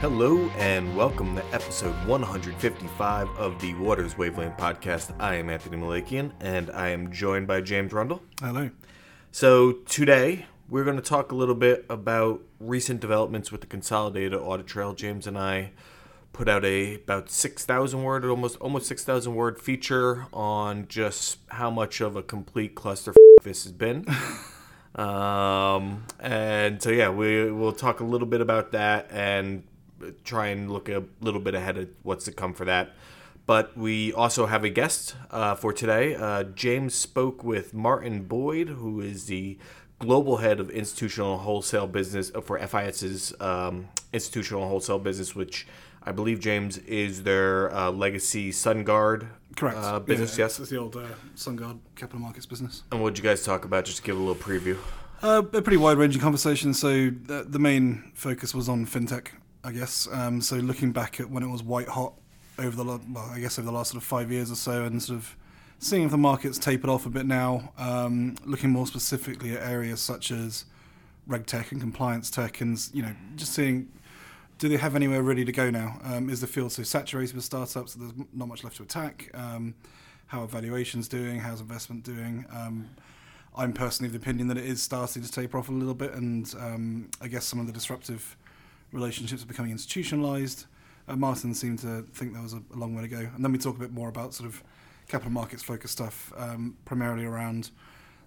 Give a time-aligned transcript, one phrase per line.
[0.00, 5.12] Hello and welcome to episode 155 of the Waters Wavelength podcast.
[5.18, 8.22] I am Anthony Malakian and I am joined by James Rundle.
[8.40, 8.70] Hello.
[9.32, 14.34] So today we're going to talk a little bit about recent developments with the consolidated
[14.34, 14.94] audit trail.
[14.94, 15.72] James and I
[16.32, 22.00] put out a about 6,000 word, almost almost 6,000 word feature on just how much
[22.00, 23.12] of a complete cluster
[23.42, 24.06] this has been.
[24.94, 29.64] um, and so yeah, we will talk a little bit about that and
[30.24, 32.92] try and look a little bit ahead of what's to come for that.
[33.46, 36.14] But we also have a guest uh, for today.
[36.14, 39.58] Uh, James spoke with Martin Boyd, who is the
[39.98, 45.66] global head of institutional wholesale business uh, for FIS's um, institutional wholesale business, which
[46.02, 49.78] I believe James is their uh, legacy SunGard Correct.
[49.78, 50.38] uh, business.
[50.38, 50.60] Yeah, yes.
[50.60, 52.82] It's the old uh, SunGard capital markets business.
[52.92, 53.84] And what did you guys talk about?
[53.84, 54.76] Just to give a little preview.
[55.20, 56.72] Uh, a pretty wide ranging conversation.
[56.72, 59.28] So the, the main focus was on fintech,
[59.68, 60.08] I guess.
[60.10, 62.14] Um, so looking back at when it was white hot
[62.58, 65.02] over the well, I guess over the last sort of five years or so, and
[65.02, 65.36] sort of
[65.78, 67.74] seeing if the market's tapered off a bit now.
[67.76, 70.64] Um, looking more specifically at areas such as
[71.26, 73.92] reg tech and compliance tech, and you know, just seeing
[74.56, 76.00] do they have anywhere ready to go now?
[76.02, 79.30] Um, is the field so saturated with startups that there's not much left to attack?
[79.34, 79.74] Um,
[80.28, 81.40] how are valuations doing?
[81.40, 82.46] How's investment doing?
[82.50, 82.88] Um,
[83.54, 86.14] I'm personally of the opinion that it is starting to taper off a little bit,
[86.14, 88.34] and um, I guess some of the disruptive
[88.92, 90.66] relationships are becoming institutionalized.
[91.06, 93.18] Uh, Martin seemed to think that was a, a long way to go.
[93.18, 94.62] And then we talk a bit more about sort of
[95.08, 97.70] capital markets focused stuff, um, primarily around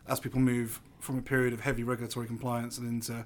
[0.08, 3.26] as people move from a period of heavy regulatory compliance and into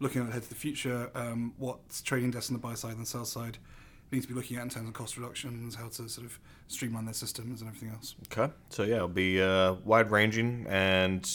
[0.00, 3.06] looking ahead to the future, um, what trading desks on the buy side and the
[3.06, 3.58] sell side
[4.10, 7.04] need to be looking at in terms of cost reductions, how to sort of streamline
[7.04, 8.16] their systems and everything else.
[8.32, 8.52] Okay.
[8.70, 11.28] So yeah, it'll be uh, wide ranging and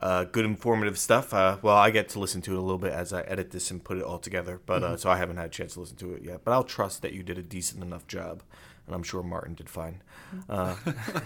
[0.00, 1.32] uh, good informative stuff.
[1.32, 3.70] Uh, well, I get to listen to it a little bit as I edit this
[3.70, 5.96] and put it all together, but uh, so I haven't had a chance to listen
[5.98, 6.44] to it yet.
[6.44, 8.42] But I'll trust that you did a decent enough job,
[8.86, 10.02] and I'm sure Martin did fine.
[10.48, 10.76] Uh,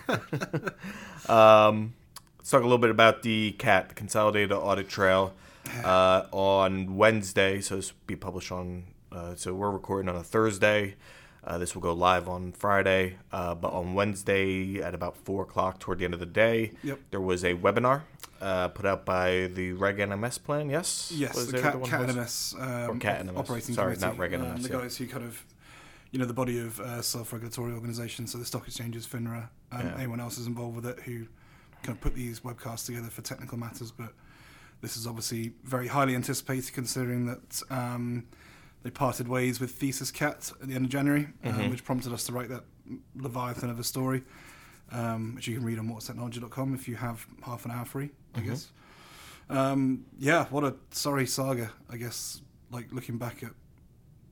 [1.28, 1.94] um,
[2.38, 5.34] let's talk a little bit about the CAT, the Consolidated Audit Trail,
[5.84, 7.60] uh, on Wednesday.
[7.60, 8.84] So this will be published on.
[9.10, 10.94] Uh, so we're recording on a Thursday.
[11.42, 15.78] Uh, this will go live on Friday, uh, but on Wednesday at about four o'clock,
[15.78, 16.98] toward the end of the day, Yep.
[17.10, 18.02] there was a webinar
[18.42, 20.68] uh, put out by the Reg NMS plan.
[20.68, 21.10] Yes.
[21.14, 22.08] Yes, Was the CAT, one CAT?
[22.08, 23.36] NMS, um, Or CAT NMS.
[23.38, 24.78] operating Sorry, committee, not Reg um, NMS, the yeah.
[24.80, 25.44] guys who kind of,
[26.10, 29.94] you know, the body of uh, self-regulatory organisations, so the stock exchanges, FINRA, um, Yeah.
[29.96, 31.26] anyone else is involved with it who
[31.82, 33.90] kind of put these webcasts together for technical matters.
[33.90, 34.12] But
[34.82, 38.26] this is obviously very highly anticipated, considering that um,
[38.82, 41.60] they parted ways with Thesys Cat at the end of January, Mm-hmm.
[41.60, 42.64] um, which prompted us to write that
[43.14, 44.22] leviathan of a story,
[44.92, 48.38] um, which you can read on waterstechnology.com if you have half an hour free, I
[48.40, 48.48] Mm-hmm.
[48.48, 48.68] guess.
[49.48, 52.40] Um, yeah, what a sorry saga, I guess.
[52.70, 53.50] Like looking back at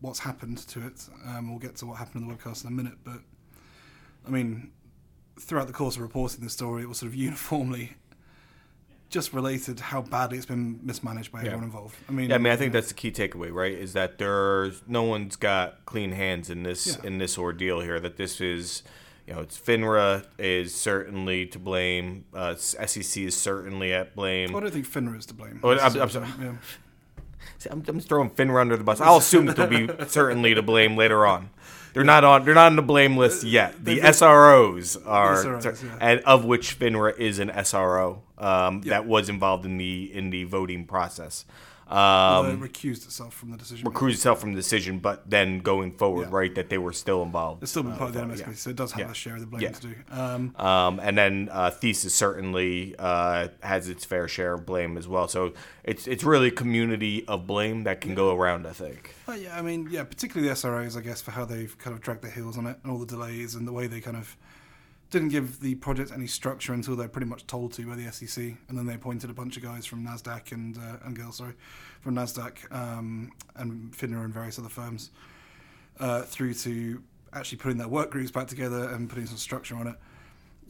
[0.00, 2.72] what's happened to it, um, we'll get to what happened in the webcast in a
[2.72, 2.94] minute.
[3.02, 3.18] But
[4.26, 4.70] I mean,
[5.40, 7.94] throughout the course of reporting the story, it was sort of uniformly
[9.10, 11.46] just related how badly it's been mismanaged by Yeah.
[11.48, 11.96] everyone involved.
[12.08, 13.72] I mean, Yeah, I mean, I think that's the key takeaway, right?
[13.72, 17.06] Is that there's no one's got clean hands in this Yeah.
[17.08, 17.98] in this ordeal here.
[18.00, 18.82] That this is,
[19.26, 22.24] you know, it's FINRA is certainly to blame.
[22.34, 24.54] Uh, SEC is certainly at blame.
[24.54, 25.60] I don't think FINRA is to blame.
[25.62, 26.28] Oh, I'm- I'm sorry.
[26.40, 26.52] Yeah.
[27.58, 29.00] See, I'm, I'm throwing FINRA under the bus.
[29.00, 31.50] I'll assume that they'll be certainly to blame later on.
[31.98, 32.44] They're not on.
[32.44, 33.84] They're not on the blame list yet.
[33.84, 35.96] The SROs are, SROs, yeah.
[36.00, 38.90] and of which FINRA is an SRO um, Yeah.
[38.90, 41.44] that was involved in the in the voting process.
[41.90, 43.86] Um, it recused itself from the decision.
[43.88, 46.36] recruit itself from the decision, but then going forward, Yeah.
[46.36, 47.62] right, that they were still involved.
[47.62, 48.52] It's still been part of the Uh, NMS yeah.
[48.54, 49.10] so it does have Yeah.
[49.10, 49.70] a share of the blame Yeah.
[49.72, 49.94] to do.
[50.10, 55.08] Um, Um, and then uh, Thesys certainly uh, has its fair share of blame as
[55.08, 55.28] well.
[55.28, 55.52] So
[55.84, 58.66] it's it's really a community of blame that can go around.
[58.66, 59.14] I think.
[59.28, 62.22] Yeah, I mean, yeah, particularly the SROs, I guess, for how they've kind of dragged
[62.22, 64.36] their heels on it and all the delays and the way they kind of
[65.10, 68.44] didn't give the project any structure until they're pretty much told to by the SEC,
[68.68, 71.54] and then they appointed a bunch of guys from Nasdaq and uh, and girls, sorry,
[72.00, 75.10] from Nasdaq um, and FINRA and various other firms
[75.98, 79.86] uh, through to actually putting their work groups back together and putting some structure on
[79.86, 79.96] it.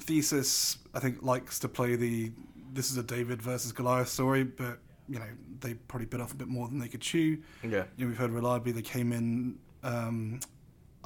[0.01, 2.33] Thesys, I think, likes to play the
[2.73, 4.79] this is a David versus Goliath story, but
[5.09, 5.27] you know
[5.61, 7.39] they probably bit off a bit more than they could chew.
[7.65, 7.85] Yeah.
[7.97, 10.41] You know, we've heard reliably they came in um,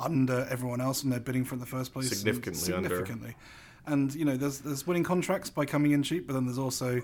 [0.03, 2.09] under everyone else and they're bidding for it in the first place.
[2.11, 2.89] and Significantly under.
[2.89, 3.37] significantly.
[3.87, 7.03] And you know, there's there's winning contracts by coming in cheap, but then there's also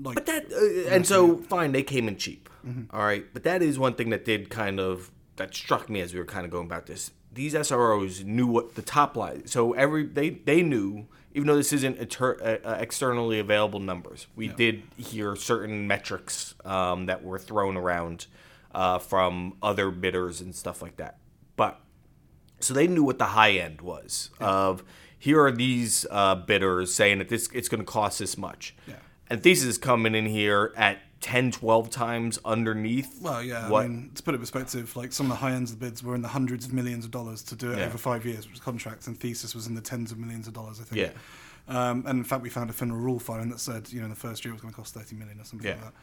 [0.00, 2.48] like But that uh, and so fine, they came in cheap.
[2.66, 2.94] Mm-hmm.
[2.96, 6.12] All right, but that is one thing that did kind of that struck me as
[6.14, 7.10] we were kind of going about this.
[7.32, 9.46] These SROs knew what the top line.
[9.48, 14.28] So every they they knew even though this isn't eter- uh, uh, externally available numbers,
[14.36, 14.52] we Yeah.
[14.56, 18.26] did hear certain metrics um, that were thrown around
[18.72, 21.18] uh, from other bidders and stuff like that.
[21.56, 21.80] But
[22.64, 24.82] so they knew what the high end was of
[25.18, 28.74] here are these uh, bidders saying that this it's going to cost this much.
[28.86, 28.94] Yeah.
[29.30, 33.22] And Thesys is coming in here at 10, 12 times underneath.
[33.22, 33.70] Well, yeah.
[33.70, 35.80] what I mean, to put it in perspective, like some of the high ends of
[35.80, 37.86] the bids were in the hundreds of millions of dollars to do it Yeah.
[37.86, 40.52] over five years, which was contracts, and Thesys was in the tens of millions of
[40.52, 41.00] dollars, I think.
[41.00, 41.12] Yeah.
[41.66, 44.10] Um, and in fact, we found a FINRA rule filing that said, you know, in
[44.10, 45.76] the first year it was going to cost 30 million or something Yeah.
[45.76, 45.94] like that.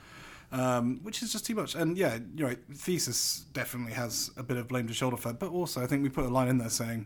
[0.51, 1.75] Um, which is just too much.
[1.75, 2.71] And yeah, you're right.
[2.73, 5.31] Thesys definitely has a bit of blame to shoulder for.
[5.31, 7.05] But also, I think we put a line in there saying,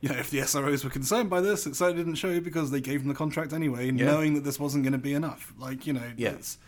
[0.00, 2.80] you know, if the SROs were concerned by this, it certainly didn't show because they
[2.80, 4.06] gave them the contract anyway, Yeah.
[4.06, 5.52] knowing that this wasn't going to be enough.
[5.58, 6.30] Like, you know, Yeah.
[6.30, 6.58] it's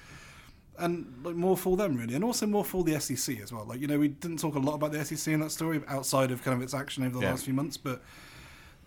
[0.79, 3.65] and like more for them really, and also more for the SEC as well.
[3.65, 6.31] Like you know, we didn't talk a lot about the SEC in that story outside
[6.31, 7.31] of kind of its action over the Yeah.
[7.31, 8.03] last few months, but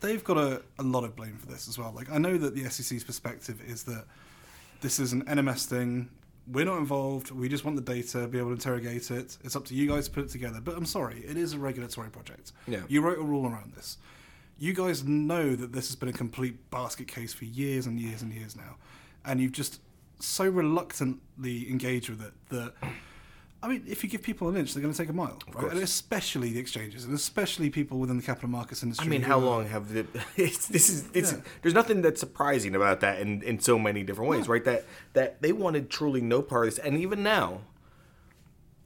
[0.02, 1.92] they've got a, a lot of blame for this as well.
[1.96, 4.06] Like I know that the SEC's perspective is that
[4.82, 6.10] this is an NMS thing.
[6.52, 7.32] We're not involved.
[7.32, 9.38] We just want the data, be able to interrogate it.
[9.44, 10.60] It's up to you guys to put it together.
[10.62, 12.52] But I'm sorry, it is a regulatory project.
[12.68, 12.82] Yeah.
[12.88, 13.98] You wrote a rule around this.
[14.58, 18.22] You guys know that this has been a complete basket case for years and years
[18.22, 18.76] and years now,
[19.24, 19.80] and you've just
[20.20, 22.74] so reluctantly engaged with it that.
[23.62, 25.72] I mean, if you give people an inch, they're going to take a mile, right?
[25.72, 29.06] And especially the exchanges, and especially people within the capital markets industry.
[29.06, 30.06] I mean, how long have the?
[30.38, 31.40] It's, this is it's, Yeah.
[31.62, 34.54] there's nothing that's surprising about that in, in so many different ways, No.
[34.54, 34.64] right?
[34.64, 37.62] That that they wanted truly no part of this, and even now,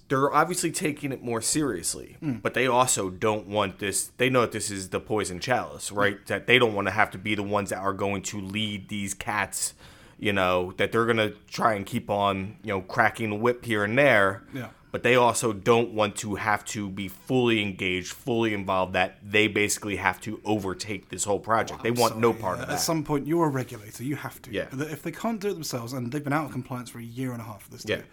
[0.10, 2.34] they're obviously taking it more seriously, Hmm.
[2.42, 4.12] but they also don't want this.
[4.18, 6.26] They know that this is the poison chalice, right?
[6.28, 8.90] That they don't want to have to be the ones that are going to lead
[8.90, 9.74] these cats.
[10.20, 13.84] You know that they're gonna try and keep on, you know, cracking the whip here
[13.84, 14.70] and there Yeah.
[14.92, 18.94] but they also don't want to have to be fully engaged, fully involved.
[18.94, 21.84] That they basically have to overtake this whole project.
[21.84, 22.64] they want no part yeah.
[22.64, 22.74] of that.
[22.76, 24.04] At some point, you're a regulator.
[24.04, 24.52] You have to.
[24.52, 24.68] Yeah.
[24.72, 27.32] If they can't do it themselves, and they've been out of compliance for a year
[27.32, 27.98] and a half this Yeah.
[27.98, 28.06] year,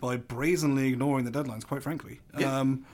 [0.00, 2.20] by brazenly ignoring the deadlines, quite frankly.
[2.38, 2.56] Yeah.
[2.60, 2.84] Um,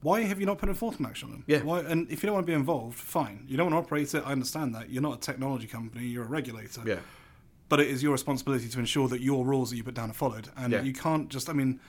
[0.00, 1.44] why have you not put enforcement action on them?
[1.46, 1.62] Yeah.
[1.62, 3.44] Why, and if you don't want to be involved, fine.
[3.46, 4.22] You don't want to operate it.
[4.26, 4.90] I understand that.
[4.90, 6.06] You're not a technology company.
[6.06, 6.82] You're a regulator.
[6.86, 6.96] yeah,
[7.74, 10.12] But it is your responsibility to ensure that your rules that you put down are
[10.14, 10.46] followed.
[10.56, 10.82] And Yeah.
[10.82, 11.80] you can't just, I mean,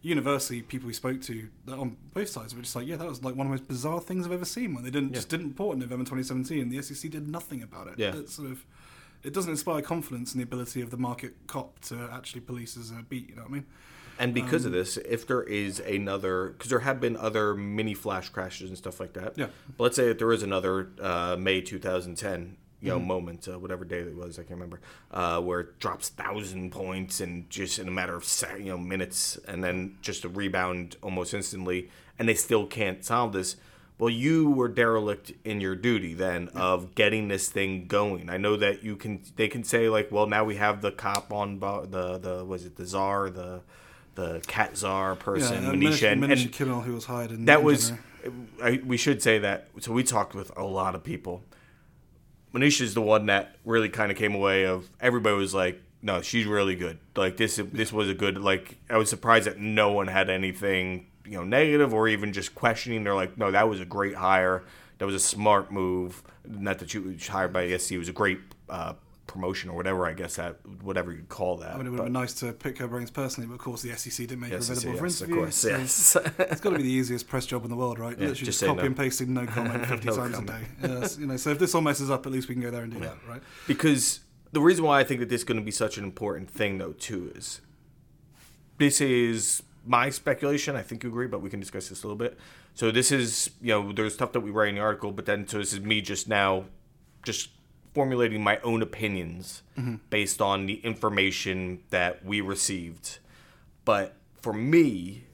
[0.00, 3.36] universally, people we spoke to on both sides were just like, yeah, that was like
[3.36, 5.74] one of the most bizarre things I've ever seen when they didn't just didn't report
[5.74, 6.70] in November 2017.
[6.70, 7.98] The SEC did nothing about it.
[7.98, 8.16] Yeah.
[8.16, 8.64] It's sort of,
[9.22, 12.90] it doesn't inspire confidence in the ability of the market cop to actually police as
[12.90, 13.28] a beat.
[13.28, 13.66] You know what I mean?
[14.18, 17.92] and because of Um, this, if there is another, because there have been other mini
[17.92, 19.36] flash crashes and stuff like that.
[19.36, 19.48] Yeah.
[19.76, 22.56] But let's say that there is another uh, May 2010.
[22.80, 22.98] You Mm-hmm.
[22.98, 24.80] know, moment, uh, whatever day it was, I can't remember,
[25.10, 29.38] uh, where it drops thousand points and just in a matter of you know minutes,
[29.48, 31.88] and then just a rebound almost instantly,
[32.18, 33.56] and they still can't solve this.
[33.96, 38.28] Well, you were derelict in your duty then of getting this thing going.
[38.28, 39.20] I know that you can.
[39.36, 42.66] They can say like, well, now we have the cop on bo- the the was
[42.66, 43.60] it the czar the
[44.16, 47.62] the cat czar person yeah, Manisha, and, Manisha and Kimmel, who was hired in that
[47.62, 47.92] was
[48.62, 51.42] I, we should say that so we talked with a lot of people
[52.54, 56.22] manisha is the one that really kind of came away of everybody was like no
[56.22, 56.98] she's really good.
[57.16, 61.06] Like this this was a good like i was surprised that no one had anything
[61.24, 63.04] you know negative or even just questioning.
[63.04, 64.62] They're like no that was a great hire.
[64.98, 66.22] That was a smart move.
[66.46, 68.94] Not that she was hired by SC it was a great uh,
[69.34, 72.06] promotion or whatever i guess that whatever you'd call that I mean, it would have
[72.06, 74.58] been nice to pick her brains personally, but of course the SEC didn't make her
[74.58, 76.16] available yes, for of course, so yes.
[76.38, 78.16] it's got to be the easiest press job in the world, right?
[78.16, 78.86] Yeah, Literally just just, copy no.
[78.86, 80.50] and pasting no comment 50 No times comment.
[80.82, 80.94] a day.
[81.00, 82.84] Yes, you know, so if this all messes up, at least we can go there
[82.84, 83.42] and do that, right?
[83.66, 84.20] because
[84.52, 86.78] the reason why I think that this is going to be such an important thing,
[86.78, 87.60] though, too, is
[88.78, 90.76] this is my speculation.
[90.76, 92.38] I think you agree, but we can discuss this a little bit.
[92.74, 95.46] So this is, you know, there's stuff that we write in the article, but then
[95.48, 96.64] so this is me just now,
[97.24, 97.50] just
[97.94, 99.62] formulating my own opinions
[100.10, 103.18] based on the information that we received.
[103.84, 105.24] But for me,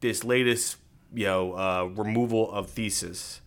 [0.00, 0.76] this latest,
[1.12, 3.40] you know, uh, removal of Thesys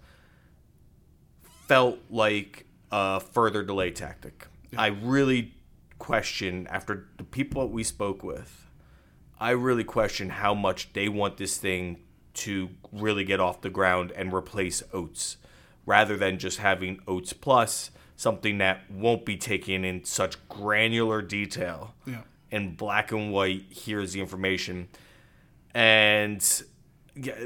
[1.68, 4.48] felt like a further delay tactic.
[4.78, 5.54] I really
[6.00, 8.66] question after the people that we spoke with,
[9.40, 12.02] I really question how much they want this thing
[12.36, 15.38] to really get off the ground and replace OATS
[15.86, 21.94] rather than just having OATS Plus, something that won't be taken in such granular detail
[22.06, 22.24] Yeah.
[22.52, 23.64] in black and white.
[23.70, 24.90] Here's the information.
[25.74, 26.44] And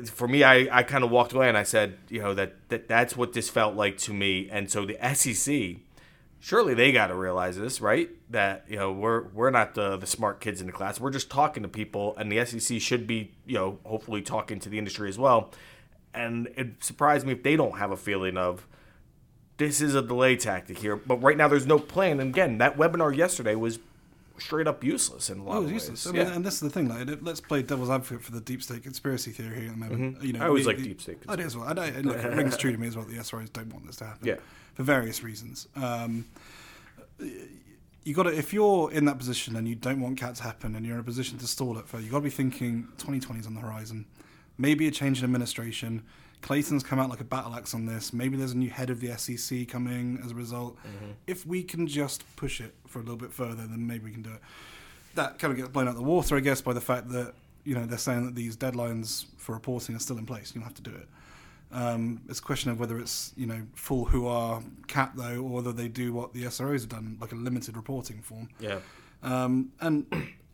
[0.08, 2.88] for me, I, I kind of walked away and I said, you know, that, that
[2.88, 4.50] that's what this felt like to me.
[4.52, 5.76] And so the SEC,
[6.40, 8.10] surely they got to realize this, right?
[8.32, 11.00] That you know we're we're not the the smart kids in the class.
[11.00, 14.70] We're just talking to people, and the SEC should be you know hopefully talking to
[14.70, 15.52] the industry as well.
[16.16, 18.66] And it surprised me if they don't have a feeling of
[19.68, 20.96] this is a delay tactic here.
[20.96, 22.20] But right now there's no plan.
[22.20, 23.80] And again, that webinar yesterday was
[24.40, 25.90] straight up useless in a lot Oh, of it's ways.
[25.92, 26.14] useless.
[26.14, 26.36] I yeah.
[26.36, 26.90] and this is the thing.
[26.90, 30.24] Like, let's play devil's advocate for the deep state conspiracy theory here at the moment.
[30.24, 30.44] You know, Mm-hmm.
[30.44, 31.68] I always the- like the- deep state I do as well.
[31.68, 33.06] I know, and look, it rings true to me as well.
[33.06, 34.28] The SROs don't want this to happen.
[34.28, 34.36] Yeah.
[34.74, 35.68] For various reasons.
[35.76, 36.26] Um,
[38.04, 40.76] you got to if you're in that position and you don't want cat to happen
[40.76, 43.40] and you're in a position to stall it for you got to be thinking 2020
[43.40, 44.06] is on the horizon
[44.58, 46.04] maybe a change in administration
[46.44, 48.14] clayton's come out like a battle axe on this.
[48.14, 50.78] Maybe there's a new head of the sec coming as a result.
[51.26, 54.22] If we can just push it for a little bit further then maybe we can
[54.22, 54.42] do it.
[55.16, 57.34] That kind of gets blown out the water i guess by the fact that
[57.64, 60.52] you know they're saying that these deadlines for reporting are still in place.
[60.54, 61.08] You don't have to do it.
[61.72, 65.50] Um, it's a question of whether it's you know full who are cap though, or
[65.50, 68.50] whether they do what the SROs have done, like a limited reporting form.
[68.60, 68.80] yeah.
[69.24, 70.06] Um, and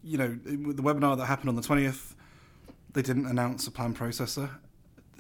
[0.04, 2.16] you know, the webinar that happened on the twentieth,
[2.94, 4.52] they didn't announce a plan processor,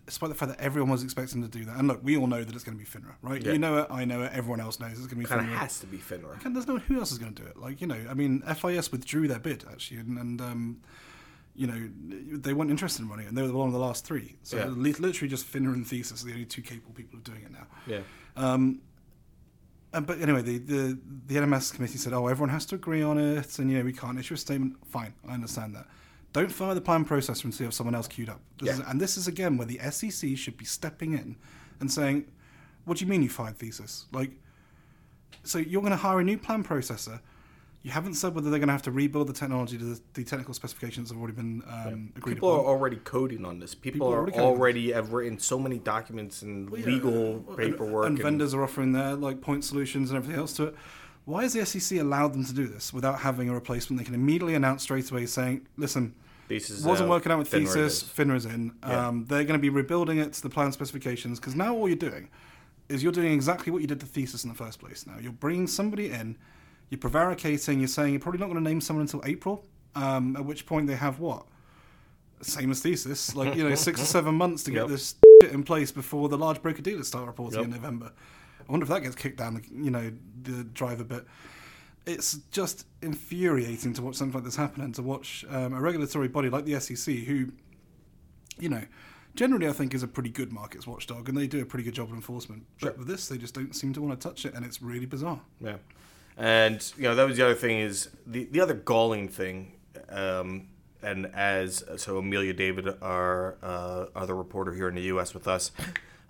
[0.09, 1.77] despite the fact that everyone was expecting to do that.
[1.77, 3.43] And look, we all know that it's going to be FINRA, right?
[3.45, 3.53] Yeah.
[3.53, 5.47] You know it, I know it, everyone else knows it's going to be Kind of
[5.57, 6.43] has to be FINRA.
[6.45, 7.57] And there's no who else is going to do it.
[7.57, 10.81] Like you know, I mean, FIS withdrew their bid actually, and, and um,
[11.55, 11.89] you know
[12.37, 14.35] they weren't interested in running it, and they were one of the last three.
[14.43, 14.65] So Yeah.
[14.65, 17.67] literally just FINRA and Thesys are the only two capable people of doing it now.
[17.87, 17.99] Yeah.
[18.35, 18.81] Um,
[19.93, 23.17] and, but anyway, the, the the NMS committee said, "Oh, everyone has to agree on
[23.17, 25.87] it, and you know we can't issue a statement." Fine, I understand that.
[26.33, 28.39] Don't fire the plan processor until you have someone else queued up.
[28.59, 28.73] This Yeah.
[28.73, 31.35] is, and this is again where the SEC should be stepping in
[31.79, 32.25] and saying,
[32.85, 34.03] "What do you mean you fired Thesys?
[34.11, 34.31] Like,
[35.43, 37.19] so you're going to hire a new plan processor."
[37.81, 40.25] You haven't said whether they're going to have to rebuild the technology to the, the
[40.25, 43.73] technical specifications that have already been um, agreed People are already coding on this.
[43.73, 48.05] People, People are already already have written so many documents and Yeah, legal and- paperwork.
[48.07, 50.75] and, and- vendors are offering their like point solutions and everything else to it.
[51.29, 53.99] Why has the SEC allowed them to do this without having a replacement?
[53.99, 56.15] They can immediately announce straight away saying, "Listen,
[56.49, 57.85] Thesys wasn't out, working out with FINRA Thesys.
[57.85, 58.03] is.
[58.03, 58.73] FINRA's in.
[58.81, 59.07] Yeah.
[59.07, 61.95] Um, they're going to be rebuilding it to the plan specifications because now all you're
[61.95, 62.29] doing
[62.89, 65.05] is you're doing exactly what you did to Thesys in the first place.
[65.05, 66.35] Now you're bringing somebody in,
[66.89, 69.65] you're prevaricating, you're saying you're probably not going to name someone until April.
[69.93, 71.45] Um, at which point they have what?
[72.41, 74.87] Same as Thesys, like you know, six or seven months to get Yep.
[74.89, 78.13] this shit in place before the large broker dealers start reporting in November.
[78.69, 80.11] I wonder if that gets kicked down, the, you know,
[80.43, 81.25] the drive a bit.
[82.05, 86.27] It's just infuriating to watch something like this happen and to watch um, a regulatory
[86.27, 87.47] body like the SEC, who,
[88.59, 88.83] you know,
[89.33, 91.95] generally I think is a pretty good markets watchdog, and they do a pretty good
[91.95, 92.63] job of enforcement.
[92.77, 92.91] Sure.
[92.91, 95.07] But with this, they just don't seem to want to touch it, and it's really
[95.07, 95.41] bizarre.
[95.59, 95.77] Yeah,
[96.37, 99.73] and you know that was the other thing is the the other galling thing,
[100.09, 100.67] um,
[101.01, 105.33] and as so Emilia David, our uh, other reporter here in the U.S.
[105.33, 105.71] with us,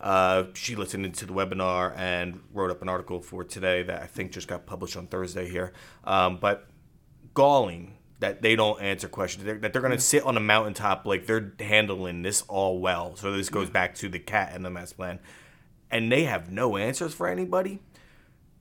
[0.02, 4.06] uh, she listened into the webinar and wrote up an article for today that I
[4.06, 5.74] think just got published on Thursday here.
[6.04, 6.68] Um, but
[7.34, 11.06] galling that they don't answer questions they're, that they're going to sit on a mountaintop
[11.06, 13.16] like they're handling this all well.
[13.16, 15.20] So this goes back to the cat and the mess plan,
[15.90, 17.80] and they have no answers for anybody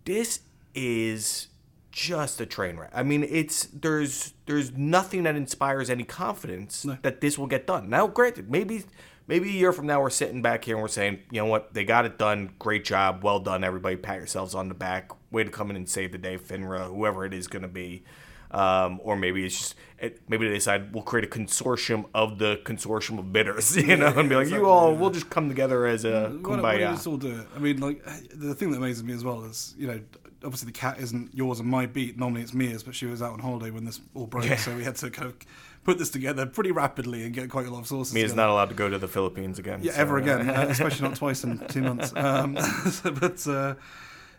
[0.08, 0.40] this
[0.74, 1.48] is
[1.92, 2.90] just a train wreck.
[2.94, 7.90] I mean, it's there's there's nothing that inspires any confidence that this will get done.
[7.90, 8.84] Now, granted, maybe
[9.28, 11.72] maybe a year from now we're sitting back here and we're saying, you know what,
[11.74, 15.44] they got it done, great job, well done, everybody, pat yourselves on the back, way
[15.44, 18.02] to come in and save the day, Finra, whoever it is going to be.
[18.50, 22.58] Um, or maybe it's just it, maybe they decide we'll create a consortium of the
[22.64, 26.06] consortium of bidders, you know, and be like, you all, we'll just come together as
[26.06, 26.88] a Why don't, why don't kumbaya.
[26.90, 27.44] we just all do?
[27.54, 28.02] I mean, like
[28.34, 30.00] the thing that amazes me as well is, you know,
[30.42, 32.16] obviously the cat isn't yours and my beat.
[32.18, 34.56] Normally it's Mia's, but she was out on holiday when this all broke, Yeah.
[34.56, 35.36] so we had to kind of
[35.84, 38.14] put this together pretty rapidly and get quite a lot of sources.
[38.14, 38.46] Me is together.
[38.46, 39.80] not allowed to go to the Philippines again.
[39.82, 42.12] Yeah, so, ever uh, again, uh, especially not twice in two months.
[42.14, 42.56] Um,
[42.90, 43.74] so, but uh,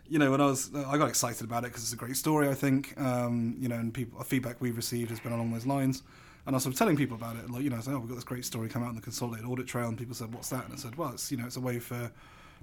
[0.08, 2.48] you know, when I was, I got excited about it because it's a great story.
[2.48, 6.02] I think, um, you know, and people feedback we've received has been along those lines.
[6.46, 7.98] And I was sort of telling people about it, like you know, I said, oh,
[8.00, 10.34] we've got this great story come out in the consolidated audit trail, and people said,
[10.34, 10.64] what's that?
[10.64, 12.10] And I said, well, it's you know, it's a way for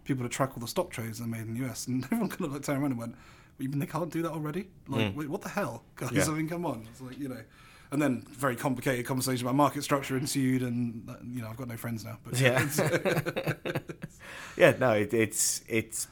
[0.03, 1.87] people to track all the stock trades that are made in the US.
[1.89, 4.21] And everyone kind of like turned around and went, well, you mean they can't do
[4.23, 4.67] that already?
[4.87, 6.11] Like, wait, what the hell, guys?
[6.11, 6.25] Yeah.
[6.25, 6.87] I mean, come on.
[6.91, 7.41] It's like you know.
[7.91, 11.77] And then very complicated conversation about market structure ensued, and you know I've got no
[11.77, 12.17] friends now.
[12.23, 12.67] But Yeah.
[14.57, 16.07] yeah, no, it, it's it's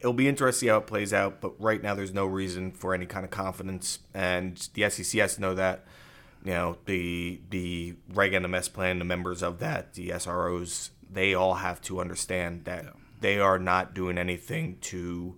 [0.00, 3.06] it'll be interesting how it plays out, but right now there's no reason for any
[3.06, 5.84] kind of confidence, and the SEC has to know that.
[6.44, 11.54] You know, the the Reg NMS plan, the members of that, the SROs, they all
[11.54, 12.90] have to understand that Yeah.
[13.20, 15.36] they are not doing anything to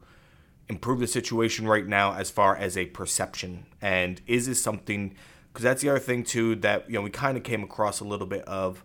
[0.68, 3.66] improve the situation right now as far as a perception.
[3.80, 5.16] And is this something?
[5.52, 8.04] Because that's the other thing too that you know we kind of came across a
[8.04, 8.84] little bit of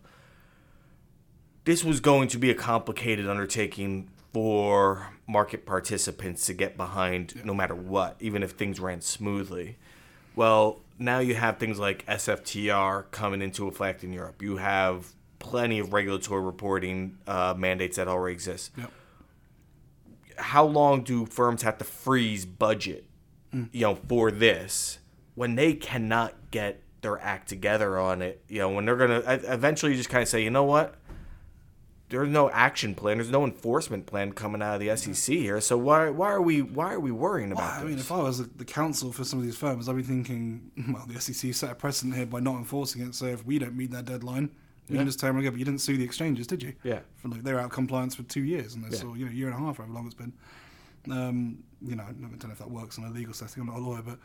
[1.65, 7.53] this was going to be a complicated undertaking for market participants to get behind no
[7.53, 9.77] matter what, even if things ran smoothly.
[10.35, 14.41] Well, now you have things like SFTR coming into effect in Europe.
[14.41, 18.71] You have plenty of regulatory reporting uh, mandates that already exist.
[18.77, 18.91] Yep.
[20.37, 23.05] How long do firms have to freeze budget,
[23.71, 24.99] you know, for this
[25.35, 29.45] when they cannot get their act together on it, you know, when they're gonna e-
[29.47, 30.95] eventually just kind of say, you know what,
[32.09, 35.59] there's no action plan, there's no enforcement plan coming out of the SEC here.
[35.59, 38.17] So why why are we why are we worrying Well, about I mean, if I
[38.17, 41.71] was the counsel for some of these firms, I'd be thinking, well, the SEC set
[41.71, 43.15] a precedent here by not enforcing it.
[43.15, 44.49] So if we don't meet that deadline,
[44.87, 46.99] you can just tell them, "Okay, but you didn't sue the exchanges, did you?" Yeah.
[47.17, 48.97] For like they're out of compliance for two years, and they're Yeah.
[48.97, 50.33] still, you know, a year and a half, however long it's been.
[51.11, 53.61] Um, you know, I don't know if that works in a legal setting.
[53.61, 54.17] I'm not a lawyer, but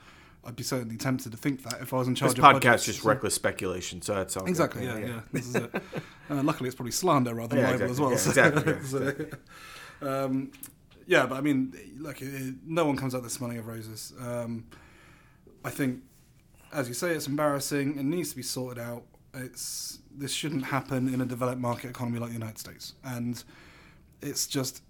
[0.44, 2.52] I'd be certainly tempted to think that if I was in charge this of podcast
[2.62, 2.88] budgets.
[2.88, 4.44] is just reckless speculation, so that's all.
[4.44, 4.50] good.
[4.50, 4.84] Exactly.
[4.84, 5.20] Yeah, yeah.
[5.32, 5.74] This is it.
[6.30, 8.10] Uh, luckily, it's probably slander rather than Yeah, libel exactly, as well.
[8.12, 9.36] yeah, so- exactly, yeah,
[10.00, 10.52] so, um,
[11.08, 14.12] yeah, but I mean, look, it, no one comes out this smelling of roses.
[14.20, 14.66] Um,
[15.64, 16.02] I think,
[16.72, 17.98] as you say, it's embarrassing.
[17.98, 19.02] It needs to be sorted out.
[19.34, 23.42] It's this shouldn't happen in a developed market economy like the United States, and
[24.22, 24.82] it's just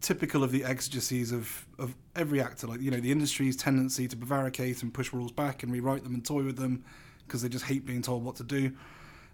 [0.00, 2.66] typical of the exigencies of, of every actor.
[2.66, 6.14] Like you know, the industry's tendency to prevaricate and push rules back and rewrite them
[6.14, 6.84] and toy with them
[7.26, 8.72] because they just hate being told what to do.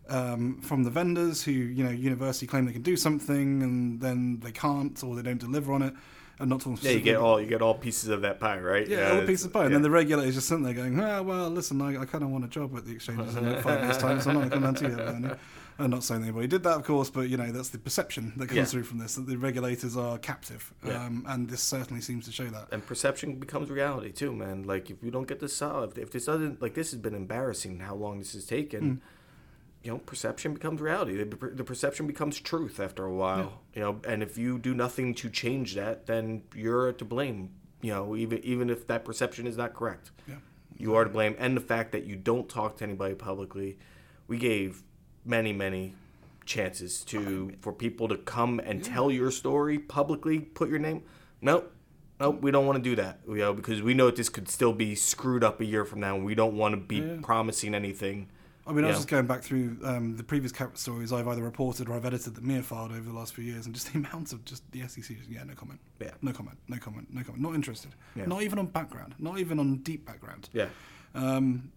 [0.09, 4.41] Um, from the vendors who you know university claim they can do something and then
[4.41, 5.95] they can't or they don't deliver on it,
[6.41, 8.87] and not talking Yeah, you get all you get all pieces of that pie, right?
[8.87, 9.63] yeah, all a it's- piece of pie.
[9.65, 9.75] And yeah.
[9.77, 12.45] then the regulator's just sitting there going, ah, well, listen, I, I kind of want
[12.45, 14.57] a job at the exchanges in like five years' time, so I'm not going to
[14.57, 14.97] come down you.
[14.97, 15.37] Then.
[15.83, 18.47] I'm not saying anybody did that, of course, but you know that's the perception that
[18.49, 18.65] comes Yeah.
[18.65, 21.05] through from this that the regulators are captive, Yeah.
[21.05, 22.69] um, and this certainly seems to show that.
[22.73, 24.63] and perception becomes reality too, man.
[24.65, 27.81] Like if you don't get this solved, if this doesn't, like this has been embarrassing
[27.81, 29.03] how long this has taken.
[29.85, 31.17] You know, perception becomes reality.
[31.25, 31.25] The,
[31.55, 33.63] the perception becomes truth after a while.
[33.75, 37.51] You know, and if you do nothing to change that, then you're to blame.
[37.81, 40.37] You know, even even if that perception is not correct, Yeah.
[40.79, 41.35] you are to blame.
[41.37, 43.77] And the fact that you don't talk to anybody publicly,
[44.29, 44.85] we gave
[45.25, 45.95] many many
[46.45, 51.03] chances to for people to come and tell your story publicly, put your name.
[51.41, 51.73] Nope.
[52.21, 54.73] Nope, we don't want to do that, you know, because we know this could still
[54.73, 57.17] be screwed up a year from now, and we don't want to be Yeah.
[57.21, 58.29] promising anything.
[58.65, 61.43] I mean, I was just going back through um, the previous cap stories I've either
[61.43, 63.99] reported or I've edited that Mia filed over the last few years, and just the
[64.05, 66.13] amount of just the SEC, just, yeah, no comment, Yeah.
[66.23, 68.27] no comment, no comment, no comment, not interested, Yeah.
[68.27, 70.49] not even on background, not even on deep background.
[70.53, 70.69] Yeah,
[71.17, 71.73] um,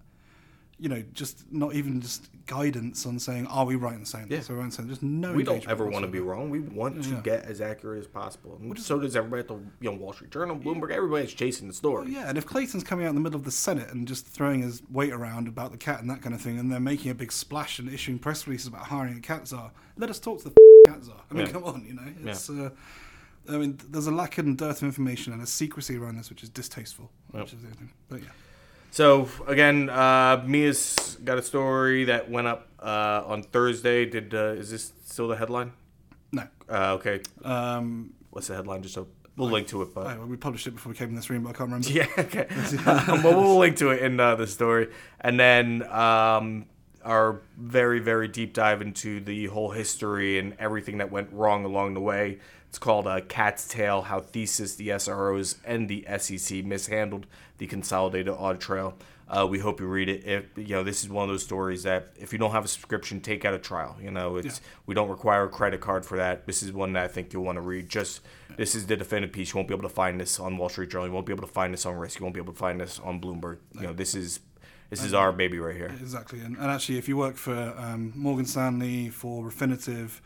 [0.78, 4.38] you know, just not even just guidance on saying, are we right in saying Yeah.
[4.38, 4.50] this?
[4.50, 5.34] Are we right in saying just no.
[5.34, 6.50] we don't ever want to be wrong.
[6.50, 7.22] We want to Yeah.
[7.22, 10.32] get as accurate as possible, and so does everybody at the you know Wall Street
[10.32, 10.92] Journal, Bloomberg.
[10.92, 12.04] Everybody's chasing the story.
[12.04, 14.28] Well, yeah, and if Clayton's coming out in the middle of the Senate and just
[14.28, 17.10] throwing his weight around about the cat and that kind of thing, and they're making
[17.10, 20.40] a big splash and issuing press releases about hiring a cat czar, let us talk
[20.40, 20.56] to the
[20.88, 21.22] cat czar.
[21.32, 21.52] I mean, Yeah.
[21.54, 22.50] come on, you know, it's.
[22.50, 22.70] Uh,
[23.48, 26.42] I mean, there's a lack and dearth of information and a secrecy around this, which
[26.44, 27.12] is distasteful.
[27.32, 27.92] Which is the other thing.
[28.10, 28.30] But yeah,
[28.96, 34.06] So again, uh, Mia's got a story that went up uh, on Thursday.
[34.06, 35.74] Did uh, is this still the headline?
[36.32, 36.48] no.
[36.70, 38.84] Uh, okay, Um, what's the headline?
[38.84, 41.10] Just so we'll link to it, but oh, well, we published it before we came
[41.10, 41.90] in this room, but I can't remember.
[41.92, 42.48] Yeah, okay.
[42.86, 44.88] um, well, we'll link to it in uh, the story,
[45.20, 46.66] and then um,
[47.04, 51.96] our very, very deep dive into the whole history and everything that went wrong along
[51.96, 52.40] the way.
[52.70, 58.34] It's called uh, "Cat's Tail: How Thesys, the SROs, and the SEC mishandled the consolidated
[58.38, 60.24] audit trail." Uh, we hope you read it.
[60.24, 62.68] If you know, this is one of those stories that if you don't have a
[62.68, 63.98] subscription, take out a trial.
[64.00, 66.46] You know, it's we don't require a credit card for that.
[66.46, 67.90] This is one that I think you'll want to read.
[67.90, 68.22] Just
[68.56, 69.52] this is the definitive piece.
[69.52, 71.08] You won't be able to find this on Wall Street Journal.
[71.08, 72.20] You won't be able to find this on Risk.
[72.20, 73.58] You won't be able to find this on Bloomberg.
[73.74, 74.42] You know, this is
[74.92, 75.92] this is our baby right here.
[76.00, 80.22] Exactly, and, and actually, if you work for um, Morgan Stanley, for Refinitiv,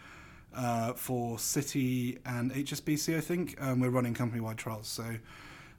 [0.53, 4.87] uh, for Citi and HSBC, I think um, we're running company-wide trials.
[4.89, 5.05] So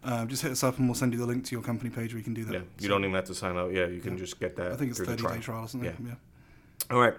[0.05, 2.13] um, just hit us up, and we'll send you the link to your company page
[2.13, 2.53] where you can do that.
[2.55, 3.71] Yeah, you So don't even have to sign up.
[3.73, 4.73] Yeah, you can just get that.
[4.73, 5.91] I think it's through the 30-day trial, or something.
[5.91, 5.97] it?
[6.07, 6.15] Yeah.
[6.91, 7.15] All right.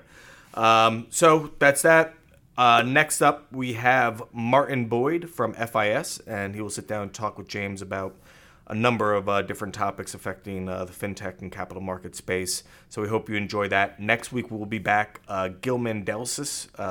[0.53, 2.13] Um, so that's that.
[2.57, 7.13] Uh, next up, we have Martin Boyd from FIS, and he will sit down and
[7.13, 8.15] talk with James about
[8.67, 12.63] a number of uh, different topics affecting uh, the fintech and capital market space.
[12.89, 13.99] So we hope you enjoy that.
[13.99, 15.21] Next week, we'll be back.
[15.27, 16.81] Uh, Gil Mendelson, uh,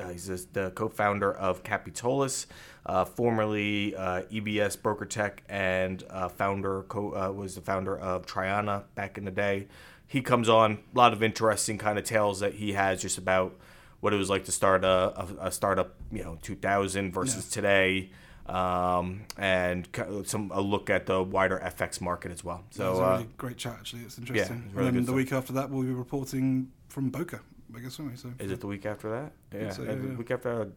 [0.00, 2.46] uh, he's the- the co-founder of Capitolis,
[2.86, 8.84] uh, formerly uh, EBS BrokerTec, and uh, founder co- uh, was the founder of Traiana
[8.94, 9.66] back in the day.
[10.06, 13.58] He comes on a lot of interesting kind of tales that he has just about
[13.98, 18.10] what it was like to start a, a, a startup, you know, 2000 versus today,
[18.46, 19.88] um, and
[20.24, 22.62] some a look at the wider FX market as well.
[22.70, 24.02] So, it was So a uh, really great chat, actually.
[24.02, 24.62] It's interesting.
[24.66, 25.16] it's really and then the stuff.
[25.16, 27.40] week after that, we'll be reporting from Boca,
[27.74, 28.14] I guess, we?
[28.14, 29.32] So, is it the week after that?
[29.52, 30.14] Yeah, so, yeah, yeah.
[30.14, 30.70] week after.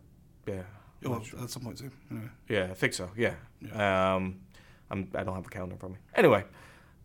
[0.47, 0.63] Yeah,
[1.01, 1.91] Yeah, well, at some point too.
[2.11, 2.27] Anyway.
[2.47, 3.09] Yeah, I think so.
[3.15, 3.33] Yeah.
[3.73, 4.39] Um,
[4.91, 5.95] I'm, I don't have a calendar for me.
[6.15, 6.43] Anyway,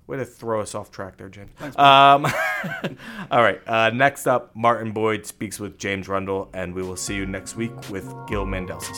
[0.06, 1.50] way to throw us off track there, Jen.
[1.56, 2.26] Thanks, um,
[3.30, 3.60] all right.
[3.66, 7.56] Uh, next up, Martin Boyd speaks with James Rundle, and we will see you next
[7.56, 8.94] week with Gil Mendelson.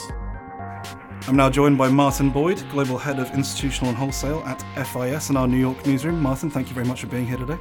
[1.29, 5.37] I'm now joined by Martin Boyd, Global Head of Institutional and Wholesale at FIS in
[5.37, 6.23] our New York newsroom.
[6.23, 7.59] Martin, thank you very much for being here today.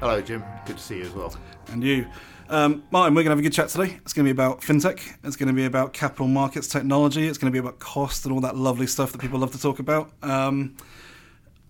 [0.00, 0.44] Hello, Jim.
[0.64, 1.34] Good to see you as well.
[1.72, 2.06] And you.
[2.48, 3.98] Um, Martin, we're going to have a good chat today.
[4.02, 5.00] It's going to be about fintech.
[5.24, 7.26] It's going to be about capital markets technology.
[7.26, 9.60] It's going to be about cost and all that lovely stuff that people love to
[9.60, 10.12] talk about.
[10.22, 10.76] Um,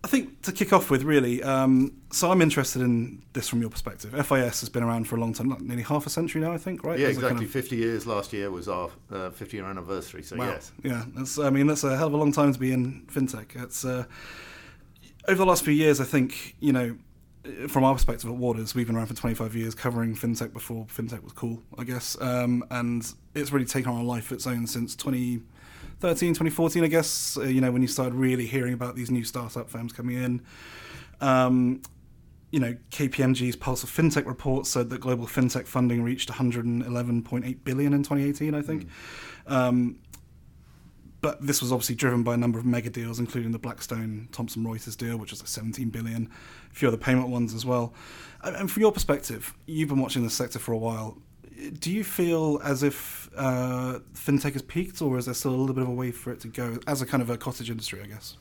[0.05, 3.71] I think to kick off with, really, um, so I'm interested in this from your
[3.71, 4.13] perspective.
[4.13, 6.59] FIS has been around for a long time, like nearly half a century now, I
[6.59, 6.99] think, right?
[6.99, 7.31] Yeah, exactly.
[7.31, 10.51] kind of- 50 years last year was our uh, 50 year anniversary, so Wow.
[10.51, 10.71] yes.
[10.85, 13.61] Yeah, that's, I mean, that's a hell of a long time to be in fintech.
[13.61, 14.05] It's uh,
[15.27, 16.97] over the last few years, I think, you know,
[17.69, 21.23] from our perspective at Waters, we've been around for 25 years covering fintech before fintech
[21.23, 22.17] was cool, I guess.
[22.21, 26.87] Um, and it's really taken on a life of its own since 2013, 2014, I
[26.89, 30.17] guess, uh, you know, when you started really hearing about these new startup firms coming
[30.17, 30.43] in.
[31.21, 31.83] Um,
[32.51, 37.93] you know, KPMG's Pulse of FinTech report said that global fintech funding reached 111.8 billion
[37.93, 38.89] in 2018, I think.
[39.47, 39.99] Um,
[41.21, 44.65] but this was obviously driven by a number of mega deals, including the Blackstone Thomson
[44.65, 46.31] Reuters deal, which was like 17 billion,
[46.71, 47.93] a few other payment ones as well.
[48.43, 51.19] And from your perspective, you've been watching this sector for a while.
[51.81, 55.75] Do you feel as if uh, fintech has peaked, or is there still a little
[55.75, 58.01] bit of a way for it to go as a kind of a cottage industry,
[58.01, 58.37] I guess?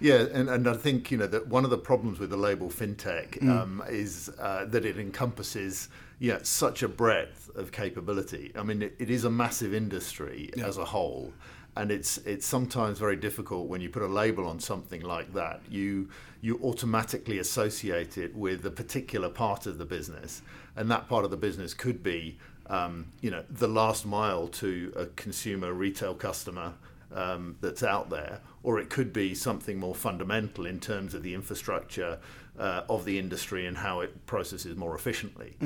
[0.00, 2.68] Yeah, and, and I think you know that one of the problems with the label
[2.68, 3.48] fintech Mm.
[3.50, 8.52] um, is uh, that it encompasses yeah such a breadth of capability.
[8.56, 10.66] I mean, it, it is a massive industry Yeah.
[10.66, 11.32] as a whole,
[11.76, 15.60] and it's it's sometimes very difficult when you put a label on something like that.
[15.70, 16.08] You
[16.40, 20.42] you automatically associate it with a particular part of the business,
[20.74, 24.92] and that part of the business could be um, you know the last mile to
[24.96, 26.72] a consumer retail customer
[27.14, 31.34] um, that's out there, or it could be something more fundamental in terms of the
[31.34, 32.18] infrastructure
[32.58, 35.56] uh, of the industry and how it processes more efficiently.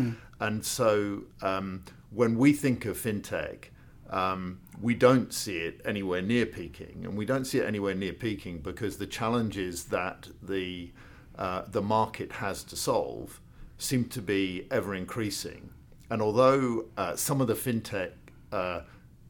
[0.40, 3.66] And so, um, when we think of fintech,
[4.11, 8.12] um, we don't see it anywhere near peaking, and we don't see it anywhere near
[8.12, 10.92] peaking because the challenges that the
[11.38, 13.40] uh, the market has to solve
[13.79, 15.70] seem to be ever increasing.
[16.11, 18.11] And although uh, some of the fintech
[18.53, 18.81] uh,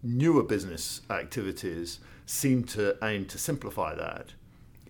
[0.03, 4.33] newer business activities seem to aim to simplify that,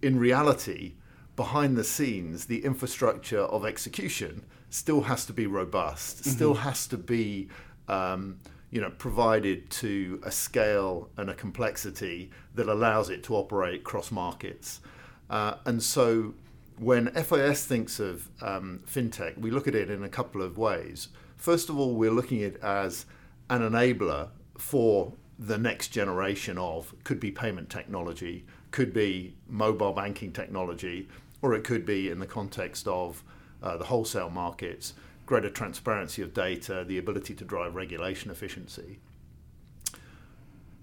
[0.01, 0.95] in reality,
[1.37, 6.97] behind the scenes, the infrastructure of execution still has to be robust, still has to
[6.97, 7.49] be,
[7.89, 8.39] um,
[8.71, 14.11] you know, provided to a scale and a complexity that allows it to operate cross
[14.11, 14.81] markets.
[15.29, 16.35] Uh, and so,
[16.79, 21.09] when FIS thinks of um, fintech, we look at it in a couple of ways.
[21.37, 23.07] First of all, we're looking at it as
[23.51, 30.33] an enabler for the next generation of could be payment technology, could be mobile banking
[30.33, 31.09] technology,
[31.43, 33.25] or it could be in the context of
[33.63, 34.95] uh, the wholesale markets,
[35.31, 38.99] greater transparency of data, the ability to drive regulation efficiency.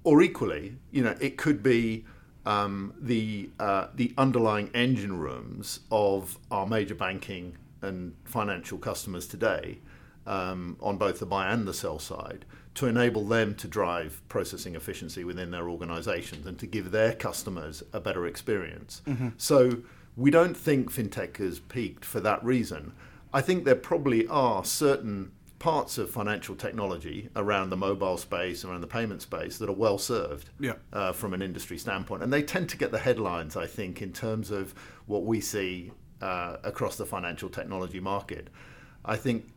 [0.05, 2.05] Or equally, you know, it could be
[2.45, 9.79] um, the uh, the underlying engine rooms of our major banking and financial customers today,
[10.25, 14.75] um, on both the buy and the sell side, to enable them to drive processing
[14.75, 19.01] efficiency within their organizations and to give their customers a better experience.
[19.35, 19.79] So
[20.15, 22.93] we don't think fintech has peaked for that reason.
[23.33, 28.81] I think there probably are certain parts of financial technology around the mobile space, around
[28.81, 30.73] the payment space, that are well served Yeah.
[30.93, 32.21] uh, from an industry standpoint.
[32.23, 34.73] And they tend to get the headlines, I think, in terms of
[35.07, 38.49] what we see uh, across the financial technology market.
[39.03, 39.47] I think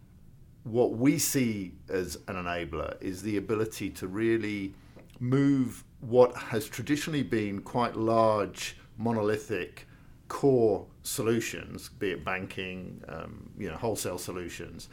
[0.64, 4.74] what we see as an enabler is the ability to really
[5.18, 9.86] move what has traditionally been quite large, monolithic
[10.28, 14.88] core solutions, be it banking, um, you know, wholesale solutions,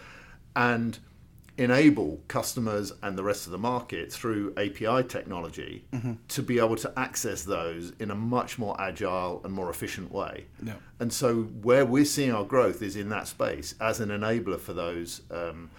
[0.56, 1.00] and
[1.58, 5.84] enable customers and the rest of the market through API technology
[6.28, 10.46] to be able to access those in a much more agile and more efficient way.
[10.62, 10.74] Yeah.
[11.00, 14.74] And so, where we're seeing our growth is in that space as an enabler for
[14.74, 15.70] those um,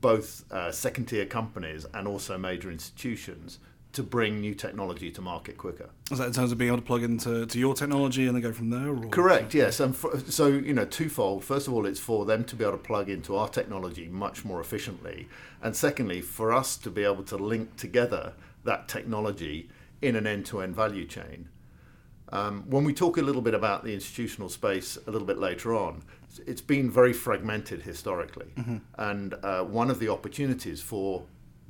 [0.00, 3.58] both uh, second tier companies and also major institutions
[3.94, 5.88] to bring new technology to market quicker.
[6.10, 8.42] Is that in terms of being able to plug into to your technology and then
[8.42, 8.88] go from there?
[8.88, 9.08] Or?
[9.08, 9.54] Correct.
[9.54, 11.44] Yes, and for, so you know, twofold.
[11.44, 14.44] First of all, it's for them to be able to plug into our technology much
[14.44, 15.28] more efficiently,
[15.62, 19.68] and secondly, for us to be able to link together that technology
[20.02, 21.48] in an end-to-end value chain.
[22.30, 25.74] Um, when we talk a little bit about the institutional space a little bit later
[25.74, 26.02] on,
[26.46, 28.48] it's been very fragmented historically,
[28.98, 31.24] and uh, one of the opportunities for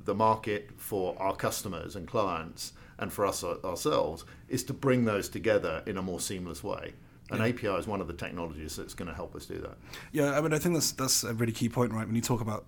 [0.05, 5.29] the market, for our customers and clients, and for us ourselves, is to bring those
[5.29, 6.93] together in a more seamless way.
[7.31, 9.77] And API is one of the technologies that's going to help us do that.
[10.13, 12.07] Yeah, I mean, I think that's that's a really key point, right?
[12.07, 12.67] When you talk about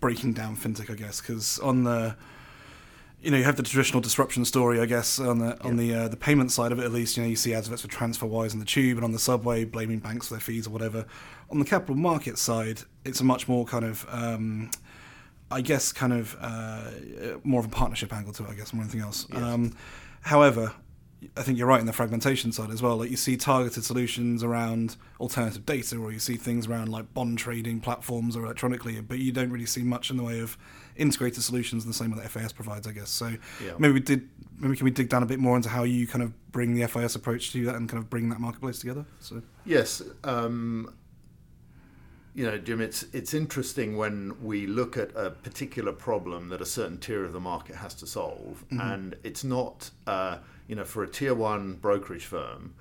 [0.00, 2.16] breaking down fintech, I guess, because on the
[3.20, 6.08] you know, you have the traditional disruption story, I guess, on the on the uh,
[6.08, 6.84] the payment side of it.
[6.84, 9.18] At least, you know, you see adverts for TransferWise in the tube and on the
[9.18, 11.04] subway, blaming banks for their fees or whatever.
[11.50, 14.70] On the capital market side, it's a much more kind of, um,
[15.50, 16.90] I guess, kind of uh,
[17.44, 18.50] more of a partnership angle to it.
[18.50, 19.26] I guess more than anything else.
[19.32, 19.74] Um,
[20.22, 20.72] however,
[21.36, 22.98] I think you're right in the fragmentation side as well.
[22.98, 27.38] Like you see targeted solutions around alternative data, or you see things around like bond
[27.38, 30.56] trading platforms or electronically, but you don't really see much in the way of
[30.96, 33.08] integrated solutions in the same way that FIS provides, I guess.
[33.10, 33.28] So
[33.64, 33.72] Yeah.
[33.78, 34.28] maybe we did.
[34.60, 36.82] Maybe can we dig down a bit more into how you kind of bring the
[36.88, 39.04] FIS approach to that and kind of bring that marketplace together?
[39.20, 40.92] So Yes, um,
[42.34, 46.66] you know, Jim, it's it's interesting when we look at a particular problem that a
[46.66, 51.02] certain tier of the market has to solve, and it's not, uh, you know, for
[51.02, 52.74] a tier one brokerage firm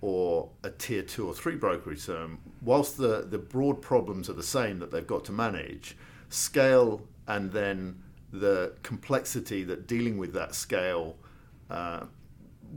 [0.00, 2.38] or a tier two or three brokerage firm.
[2.62, 5.96] Whilst the the broad problems are the same that they've got to manage,
[6.28, 11.16] scale and then the complexity that dealing with that scale
[11.70, 12.04] uh,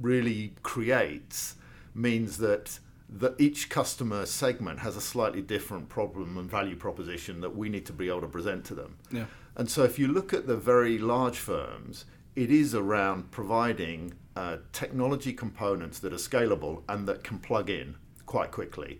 [0.01, 1.55] really creates
[1.93, 7.55] means that that each customer segment has a slightly different problem and value proposition that
[7.55, 8.97] we need to be able to present to them.
[9.11, 9.25] Yeah.
[9.55, 14.57] And so if you look at the very large firms, it is around providing uh,
[14.73, 18.99] technology components that are scalable and that can plug in quite quickly.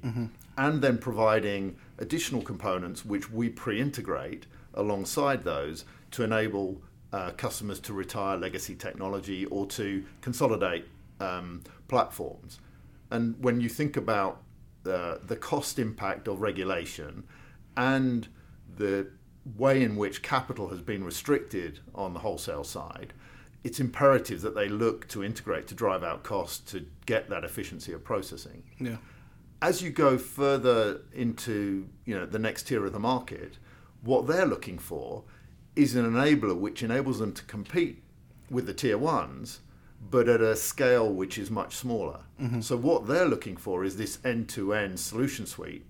[0.57, 7.79] And then providing additional components which we pre integrate alongside those to enable uh, customers
[7.81, 10.85] to retire legacy technology or to consolidate
[11.19, 12.59] um, platforms.
[13.15, 14.41] And when you think about
[14.84, 17.23] the, the cost impact of regulation
[17.78, 18.28] and
[18.75, 19.08] the
[19.56, 23.13] way in which capital has been restricted on the wholesale side,
[23.63, 27.93] it's imperative that they look to integrate to drive out costs to get that efficiency
[27.93, 28.63] of processing.
[28.80, 28.97] Yeah,
[29.62, 33.58] as you go further into you know the next tier of the market,
[34.04, 35.23] what they're looking for
[35.75, 38.04] is an enabler which enables them to compete
[38.49, 39.62] with the tier ones,
[40.11, 42.19] but at a scale which is much smaller.
[42.41, 42.61] Mm-hmm.
[42.61, 45.85] So what they're looking for is this end-to-end solution suite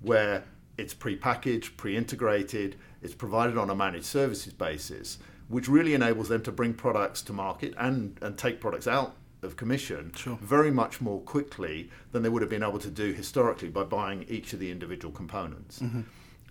[0.00, 0.44] where
[0.78, 6.52] it's pre-packaged, pre-integrated, it's provided on a managed services basis, which really enables them to
[6.52, 10.38] bring products to market and, and take products out of commission Sure.
[10.40, 14.24] very much more quickly than they would have been able to do historically by buying
[14.28, 15.80] each of the individual components.
[15.80, 16.02] Mm-hmm.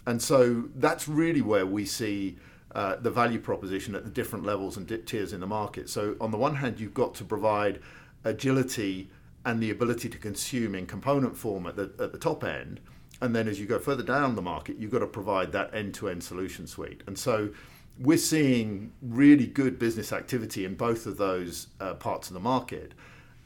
[0.08, 2.38] And so that's really where we see
[2.76, 5.90] uh, the value proposition at the different levels and di- tiers in the market.
[5.90, 7.80] So, on the one hand, you've got to provide
[8.26, 9.10] agility
[9.46, 12.82] and the ability to consume in component form at the, at the top end.
[13.22, 15.94] And then as you go further down the market, you've got to provide that end
[15.96, 17.02] to end solution suite.
[17.08, 17.50] And so
[17.98, 22.94] we're seeing really good business activity in both of those uh, parts of the market.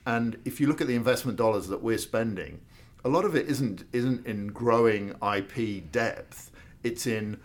[0.08, 2.62] And if you look at the investment dollars that we're spending,
[3.06, 6.50] a lot of it isn't isn't in growing IP depth.
[6.82, 7.39] It's in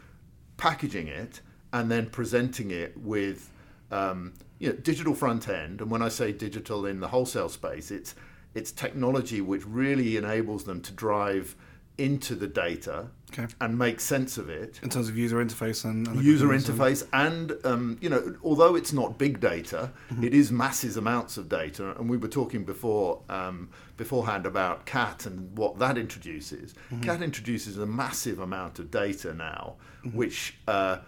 [0.56, 1.40] packaging it
[1.74, 3.50] and then presenting it with
[3.90, 5.80] um, you know, digital front end.
[5.82, 8.14] And when I say digital in the wholesale space, it's
[8.54, 11.56] it's technology which really enables them to drive
[11.98, 13.46] into the data Okay.
[13.60, 16.78] and make sense of it in terms of user interface and, and user components and-
[16.78, 20.24] interface and um, you know although it's not big data Mm-hmm.
[20.24, 25.26] it is massive amounts of data and we were talking before um, beforehand about cat
[25.26, 27.02] and what that introduces Mm-hmm.
[27.02, 30.16] cat introduces a massive amount of data now Mm-hmm.
[30.18, 30.98] which uh,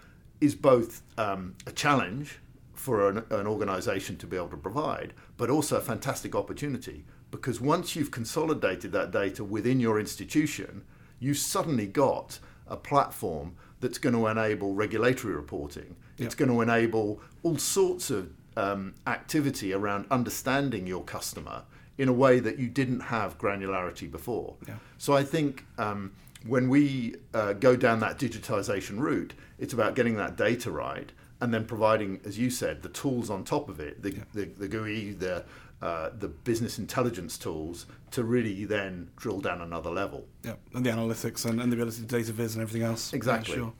[0.41, 2.39] is both um, a challenge
[2.73, 7.59] for an, an organization to be able to provide but also a fantastic opportunity because
[7.59, 10.83] once you've consolidated that data within your institution
[11.19, 15.95] you've suddenly got a platform that's going to enable regulatory reporting.
[16.17, 21.63] It's going to enable all sorts of um, activity around understanding your customer
[21.99, 24.55] in a way that you didn't have granularity before.
[24.67, 24.75] Yeah.
[24.97, 26.13] So I think um,
[26.47, 31.53] when we uh, go down that digitization route, it's about getting that data right and
[31.53, 35.11] then providing, as you said, the tools on top of it, the, the, the GUI,
[35.11, 35.43] the,
[35.81, 40.25] uh, the business intelligence tools to really then drill down another level.
[40.43, 43.13] Yeah, and the analytics and, and the ability to data viz and everything else.
[43.13, 43.55] Exactly.
[43.55, 43.73] Yeah, sure.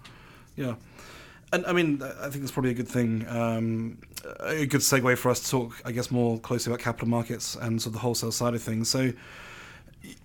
[0.56, 0.76] Yeah.
[1.54, 4.00] And I mean, I think it's probably a good thing, um,
[4.42, 7.82] a good segue for us to talk, I guess, more closely about capital markets and
[7.82, 8.90] sort of the wholesale side of things.
[8.90, 9.14] So,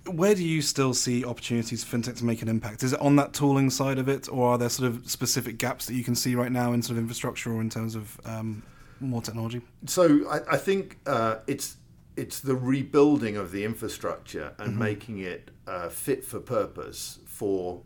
[0.07, 2.83] where do you still see opportunities for fintech to make an impact?
[2.83, 5.87] Is it on that tooling side of it, or are there sort of specific gaps
[5.87, 8.63] that you can see right now in sort of infrastructure or in terms of um,
[9.01, 9.61] more technology?
[9.87, 11.77] So I, I think uh, it's
[12.17, 17.81] it's the rebuilding of the infrastructure and making it uh, fit for purpose for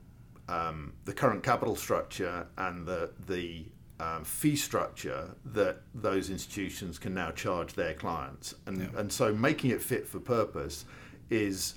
[0.48, 3.64] um, the current capital structure and the the
[3.98, 9.70] um, fee structure that those institutions can now charge their clients, and and so making
[9.70, 10.84] it fit for purpose
[11.30, 11.74] is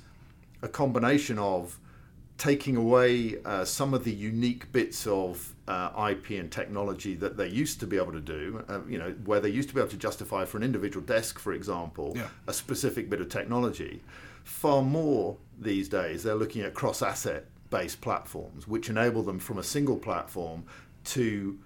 [0.62, 1.80] a combination of
[2.38, 7.48] taking away uh, some of the unique bits of uh, IP and technology that they
[7.48, 8.64] used to be able to do.
[8.70, 11.38] Uh, you know, where they used to be able to justify for an individual desk,
[11.38, 12.28] for example, Yeah.
[12.48, 14.02] a specific bit of technology.
[14.46, 19.64] Far more these days, they're looking at cross-asset based platforms, which enable them from a
[19.64, 20.64] single platform
[21.04, 21.60] to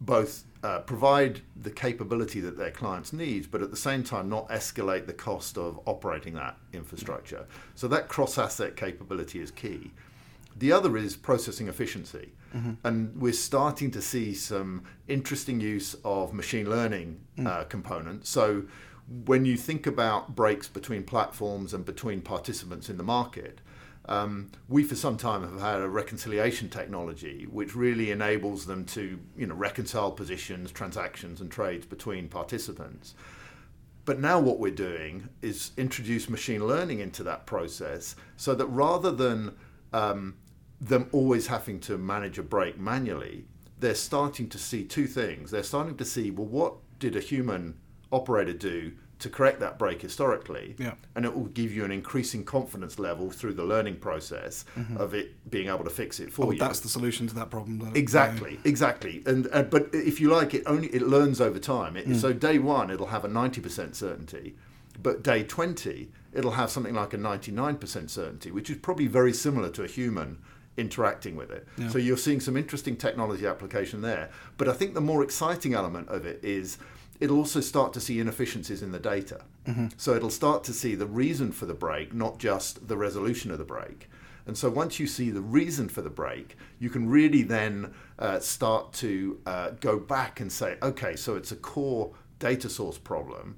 [0.00, 4.48] both uh, provide the capability that their clients need, but at the same time not
[4.48, 7.46] escalate the cost of operating that infrastructure.
[7.74, 9.92] So that cross-asset capability is key.
[10.56, 12.32] The other is processing efficiency.
[12.82, 18.30] And we're starting to see some interesting use of machine learning uh, components.
[18.30, 18.64] So
[19.24, 23.60] when you think about breaks between platforms and between participants in the market,
[24.08, 29.18] um, we for some time have had a reconciliation technology which really enables them to
[29.36, 33.14] you know reconcile positions, transactions, and trades between participants.
[34.04, 39.10] But now what we're doing is introduce machine learning into that process so that rather
[39.10, 39.54] than
[39.92, 40.36] um,
[40.80, 43.44] them always having to manage a break manually,
[43.78, 45.50] they're starting to see two things.
[45.50, 47.78] They're starting to see, well, what did a human
[48.10, 50.76] operator do to correct that break historically?
[50.78, 50.94] Yeah.
[51.14, 54.96] And it will give you an increasing confidence level through the learning process Mm-hmm.
[54.98, 56.58] of it being able to fix it for Oh, you.
[56.58, 57.92] that's the solution to that problem.
[57.94, 61.96] Exactly, exactly, and uh, but if you like, it only it learns over time.
[61.96, 62.14] It, Hmm.
[62.14, 64.54] So day one, it'll have a ninety percent certainty,
[65.02, 69.06] but day twenty, it'll have something like a ninety nine percent certainty, which is probably
[69.08, 70.38] very similar to a human
[70.76, 71.66] interacting with it.
[71.76, 71.88] Yeah.
[71.88, 74.30] So you're seeing some interesting technology application there.
[74.58, 76.78] But I think the more exciting element of it is
[77.20, 79.40] it'll also start to see inefficiencies in the data.
[79.96, 83.58] So it'll start to see the reason for the break, not just the resolution of
[83.58, 84.08] the break.
[84.46, 88.40] And so once you see the reason for the break, you can really then uh,
[88.40, 93.56] start to uh, go back and say, okay, so it's a core data source problem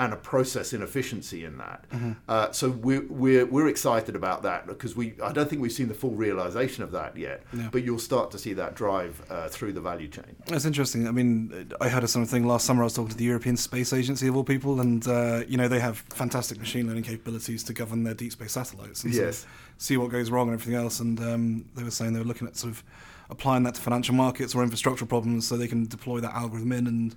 [0.00, 1.84] and a process inefficiency in that.
[2.28, 5.88] Uh, so we're, we're, we're excited about that because we I don't think we've seen
[5.88, 7.68] the full realization of that yet, Yeah.
[7.72, 10.36] but you'll start to see that drive uh, through the value chain.
[10.46, 11.08] That's interesting.
[11.08, 12.82] I mean, I had a similar thing last summer.
[12.82, 15.66] I was talking to the European Space Agency of all people, and uh, you know
[15.66, 19.46] they have fantastic machine learning capabilities to govern their deep space satellites and sort of
[19.78, 21.00] see what goes wrong and everything else.
[21.00, 22.84] And um, they were saying they were looking at sort of
[23.30, 26.86] applying that to financial markets or infrastructure problems, so they can deploy that algorithm in,
[26.86, 27.16] and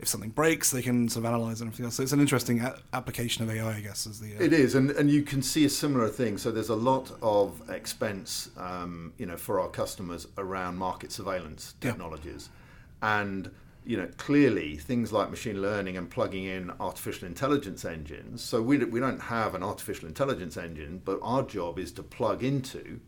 [0.00, 1.96] if something breaks, they can sort of analyze and everything else.
[1.96, 4.74] So it's an interesting a- application of AI, I guess, as the uh, It is,
[4.74, 6.38] and, and you can see a similar thing.
[6.38, 11.74] So there's a lot of expense, um, you know, for our customers around market surveillance
[11.82, 11.90] Yeah.
[11.90, 12.48] technologies,
[13.02, 13.50] and
[13.84, 18.42] you know, clearly things like machine learning and plugging in artificial intelligence engines.
[18.42, 22.42] So we we don't have an artificial intelligence engine, but our job is to plug
[22.42, 23.00] into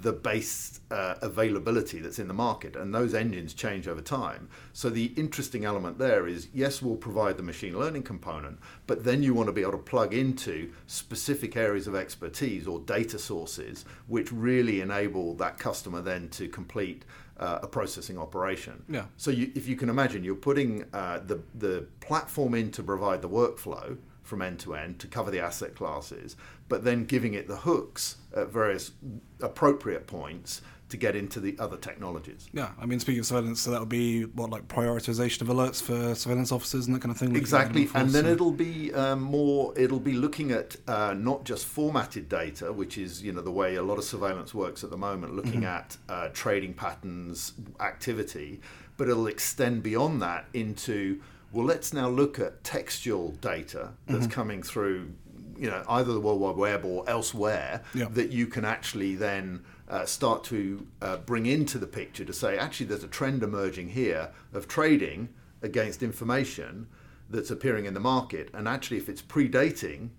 [0.00, 4.48] the base uh, availability that's in the market, and those engines change over time.
[4.72, 9.22] So the interesting element there is, yes, we'll provide the machine learning component, but then
[9.22, 13.84] you want to be able to plug into specific areas of expertise or data sources,
[14.06, 17.04] which really enable that customer then to complete
[17.38, 18.82] uh, a processing operation.
[18.88, 19.06] Yeah.
[19.16, 23.22] So you, if you can imagine, you're putting uh, the the platform in to provide
[23.22, 26.36] the workflow from end to end to cover the asset classes,
[26.68, 28.92] but then giving it the hooks at various
[29.40, 32.48] appropriate points to get into the other technologies.
[32.52, 35.82] Yeah, I mean, speaking of surveillance, so that would be what like prioritization of alerts
[35.82, 37.36] for surveillance officers and that kind of thing.
[37.36, 39.72] Exactly, and then so- it'll be um, more.
[39.76, 43.74] It'll be looking at uh, not just formatted data, which is you know the way
[43.76, 48.60] a lot of surveillance works at the moment, looking at uh, trading patterns, activity,
[48.96, 51.20] but it'll extend beyond that into
[51.52, 55.10] well, let's now look at textual data that's coming through,
[55.56, 58.08] you know, either the World Wide Web or elsewhere Yeah.
[58.10, 62.58] that you can actually then uh, start to uh, bring into the picture to say,
[62.58, 65.28] actually, there's a trend emerging here of trading
[65.62, 66.86] against information
[67.30, 68.50] that's appearing in the market.
[68.54, 70.10] And actually, if it's predating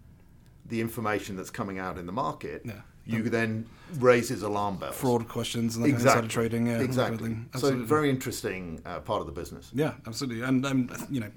[0.65, 2.82] the information that's coming out in the market, Yeah.
[3.05, 3.65] you then
[3.97, 4.95] raises alarm bells.
[4.95, 6.23] fraud questions and that kind of Exactly.
[6.25, 6.67] insider trading.
[6.67, 7.38] Yeah, of exactly.
[7.58, 9.71] So, very interesting uh, part of the business.
[9.73, 10.43] Yeah, absolutely.
[10.43, 11.32] And um, you know,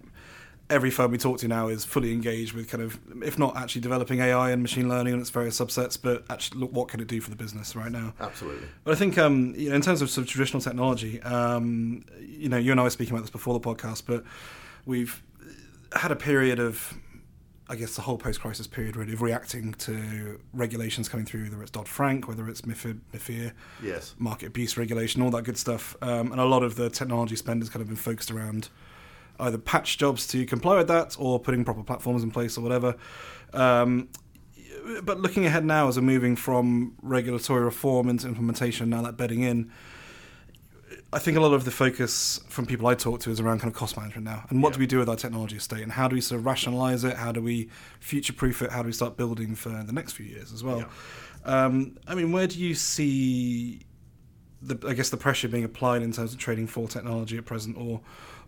[0.71, 3.83] every firm we talk to now is fully engaged with kind of, if not actually
[3.83, 7.09] developing AI and machine learning and its various subsets, but actually look what can it
[7.09, 8.15] do for the business right now.
[8.21, 8.67] Absolutely.
[8.85, 12.49] But I think, um, you know, in terms of sort of traditional technology, um, you
[12.49, 14.25] know, you and I were speaking about this before the podcast, but
[14.87, 15.23] we've
[15.95, 16.95] had a period of,
[17.69, 21.71] I guess, the whole post-crisis period really of reacting to regulations coming through, whether it's
[21.71, 23.53] Dodd Frank, whether it's MIFID, MIFIR,
[23.83, 24.15] Yes.
[24.19, 25.97] market abuse regulation, all that good stuff.
[26.01, 28.71] Um, and a lot of the technology spend has kind of been focused around
[29.43, 32.97] either patch jobs to comply with that or putting proper platforms in place or whatever.
[33.53, 34.09] Um,
[35.03, 39.43] but looking ahead now as we're moving from regulatory reform into implementation, now that bedding
[39.43, 39.71] in,
[41.13, 43.71] I think a lot of the focus from people I talk to is around kind
[43.71, 44.75] of cost management now, and what Yeah.
[44.77, 47.17] do we do with our technology estate, and how do we sort of rationalize it?
[47.17, 47.69] How do we
[48.01, 48.71] future-proof it?
[48.71, 50.87] How do we start building for the next few years as well?
[51.45, 53.83] Um, I mean, where do you see
[54.63, 57.77] the, I guess, the pressure being applied in terms of trading for technology at present,
[57.77, 58.01] or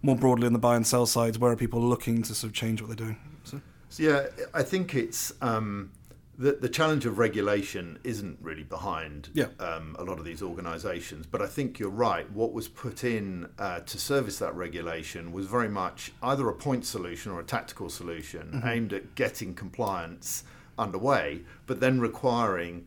[0.04, 1.38] more broadly on the buy and sell sides?
[1.38, 3.16] Where are people looking to sort of change what they're doing?
[3.44, 5.90] So, So, yeah, I think it's um,
[6.38, 9.46] the the challenge of regulation isn't really behind Yeah.
[9.58, 12.30] um, a lot of these organisations, but I think you're right.
[12.30, 16.84] What was put in uh, to service that regulation was very much either a point
[16.84, 20.44] solution or a tactical solution aimed at getting compliance
[20.78, 22.84] underway, but then requiring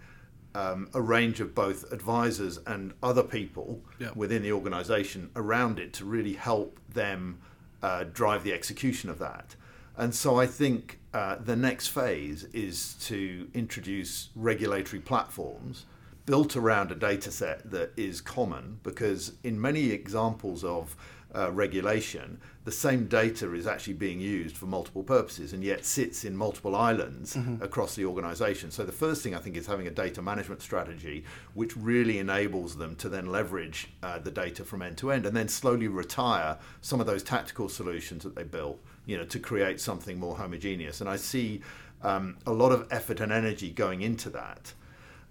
[0.57, 4.09] um, a range of both advisors and other people Yeah.
[4.15, 7.37] within the organisation around it to really help them
[7.83, 9.55] uh, drive the execution of that.
[9.95, 15.85] And so I think uh, the next phase is to introduce regulatory platforms
[16.25, 20.95] built around a data set that is common because in many examples of
[21.37, 26.25] uh, regulation, the same data is actually being used for multiple purposes and yet sits
[26.25, 28.71] in multiple islands across the organization.
[28.71, 31.23] So the first thing I think is having a data management strategy
[31.53, 35.35] which really enables them to then leverage uh, the data from end to end and
[35.35, 39.79] then slowly retire some of those tactical solutions that they built, you know, to create
[39.79, 40.99] something more homogeneous.
[41.01, 41.61] And I see
[42.01, 44.73] um, a lot of effort and energy going into that.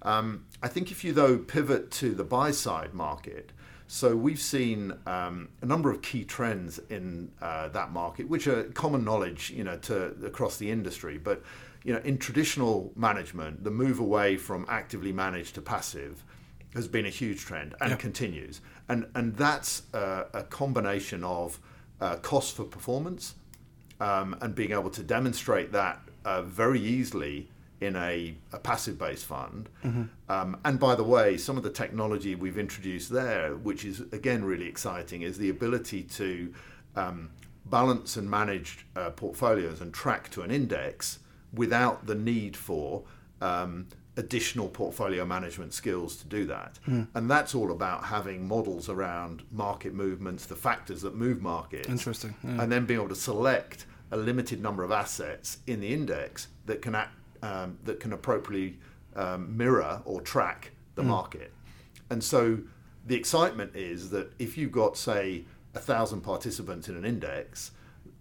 [0.03, 3.51] Um, I think if you though pivot to the buy side market,
[3.89, 8.65] so we've seen um, a number of key trends in uh, that market, which are
[8.75, 11.19] common knowledge, you know, to across the industry.
[11.19, 11.43] But
[11.85, 16.25] you know, in traditional management, the move away from actively managed to passive
[16.75, 17.97] has been a huge trend and Yeah.
[17.97, 18.61] continues.
[18.89, 21.61] And and that's uh, a combination of
[22.01, 23.35] uh, cost for performance
[24.01, 27.49] um, and being able to demonstrate that uh, very easily
[27.81, 29.69] in a, a passive based fund.
[30.29, 34.45] Um, and by the way, some of the technology we've introduced there, which is again
[34.45, 36.53] really exciting, is the ability to
[36.97, 37.31] um,
[37.67, 41.19] balance and manage uh, portfolios and track to an index
[41.53, 43.03] without the need for
[43.41, 46.79] um, additional portfolio management skills to do that.
[47.15, 52.35] And that's all about having models around market movements, the factors that move markets Interesting,
[52.43, 52.63] yeah.
[52.63, 56.81] and then being able to select a limited number of assets in the index that
[56.81, 57.13] can act,
[57.43, 58.79] um, that can appropriately
[59.15, 61.53] um, mirror or track the market.
[62.11, 62.59] And so
[63.07, 67.73] the excitement is that if you've got, say, a thousand participants in an index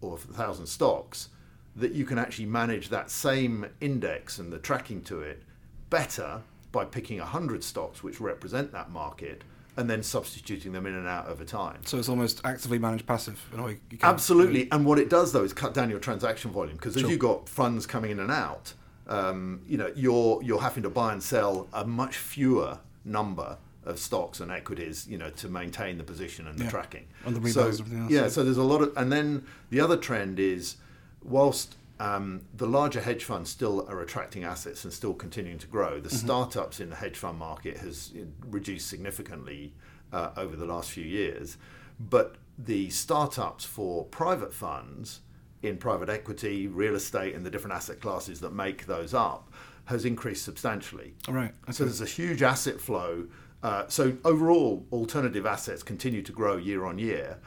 [0.01, 1.29] or a thousand stocks,
[1.75, 5.43] that you can actually manage that same index and the tracking to it
[5.89, 6.41] better
[6.71, 9.43] by picking 100 stocks which represent that market
[9.77, 11.81] and then substituting them in and out over time.
[11.85, 13.67] so it's almost actively managed passive in a.
[13.69, 14.69] You can- Absolutely.
[14.71, 17.03] And what it does though is cut down your transaction volume because Sure.
[17.03, 18.73] if you've got funds coming in and out,
[19.07, 23.99] um, you know, you're you're having to buy and sell a much fewer number of
[23.99, 26.69] stocks and equities, you know, to maintain the position and the Yeah.
[26.71, 27.05] tracking.
[27.23, 28.27] And the so, rebalancing and everything else, Yeah, yeah.
[28.29, 30.77] so there's a lot of and then the other trend is
[31.23, 35.99] whilst um, the larger hedge funds still are attracting assets and still continuing to grow,
[36.01, 39.73] the startups in the hedge fund market has uh, reduced significantly
[40.11, 41.57] uh, over the last few years.
[41.99, 45.21] But the startups for private funds
[45.65, 49.51] in private equity, real estate, and the different asset classes that make those up
[49.85, 51.13] has increased substantially.
[51.27, 51.53] All right.
[51.71, 53.27] So there's a huge asset flow.
[53.61, 57.37] Uh, so overall, alternative assets continue to grow year on year.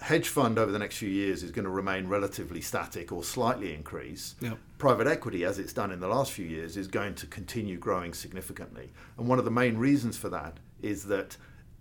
[0.00, 3.72] Hedge fund over the next few years is going to remain relatively static or slightly
[3.72, 4.34] increase.
[4.40, 4.58] Yep.
[4.78, 8.12] Private equity, as it's done in the last few years, is going to continue growing
[8.12, 8.92] significantly.
[9.16, 11.36] And one of the main reasons for that is that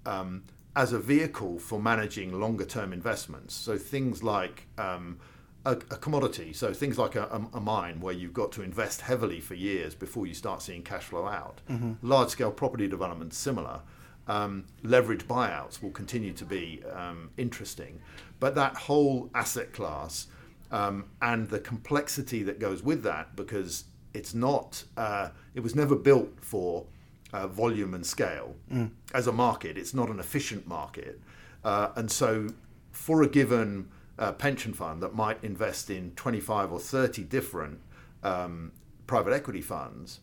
[0.06, 0.44] um,
[0.76, 5.20] as a vehicle for managing longer term investments, so things like um,
[5.66, 9.02] a, a commodity, so things like a, a, a mine where you've got to invest
[9.02, 11.62] heavily for years before you start seeing cash flow out.
[12.02, 13.82] Large scale property development, similar.
[14.28, 18.00] Um, leverage buyouts will continue to be um, interesting,
[18.40, 20.28] but that whole asset class
[20.72, 23.84] um, and the complexity that goes with that, because
[24.16, 26.86] it's not, uh, it was never built for
[27.34, 28.56] uh, volume and scale
[29.14, 29.78] as a market.
[29.78, 31.20] It's not an efficient market,
[31.64, 32.48] uh, and so
[32.92, 37.80] for a given uh, pension fund that might invest in 25 or 30 different
[38.24, 38.72] um,
[39.08, 40.20] private equity funds,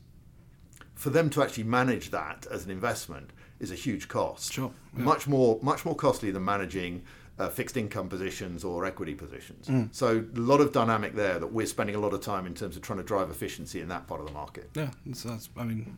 [0.95, 3.31] for them to actually manage that as an investment
[3.61, 4.53] is a huge cost.
[4.53, 5.05] Sure, yeah.
[5.05, 7.03] Much more, much more costly than managing
[7.39, 9.67] uh, fixed income positions or equity positions.
[9.67, 9.95] Mm.
[9.95, 12.77] So a lot of dynamic there that we're spending a lot of time in terms
[12.77, 14.71] of trying to drive efficiency in that part of the market.
[14.75, 15.97] Yeah, that's, I mean,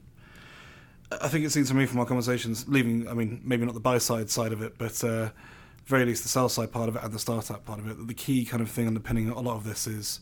[1.10, 3.80] I think it seems to me from our conversations, leaving, I mean, maybe not the
[3.80, 5.30] buy side side of it, but uh,
[5.86, 8.14] very least the sell side part of it and the startup part of it, the
[8.14, 10.20] key kind of thing underpinning a lot of this is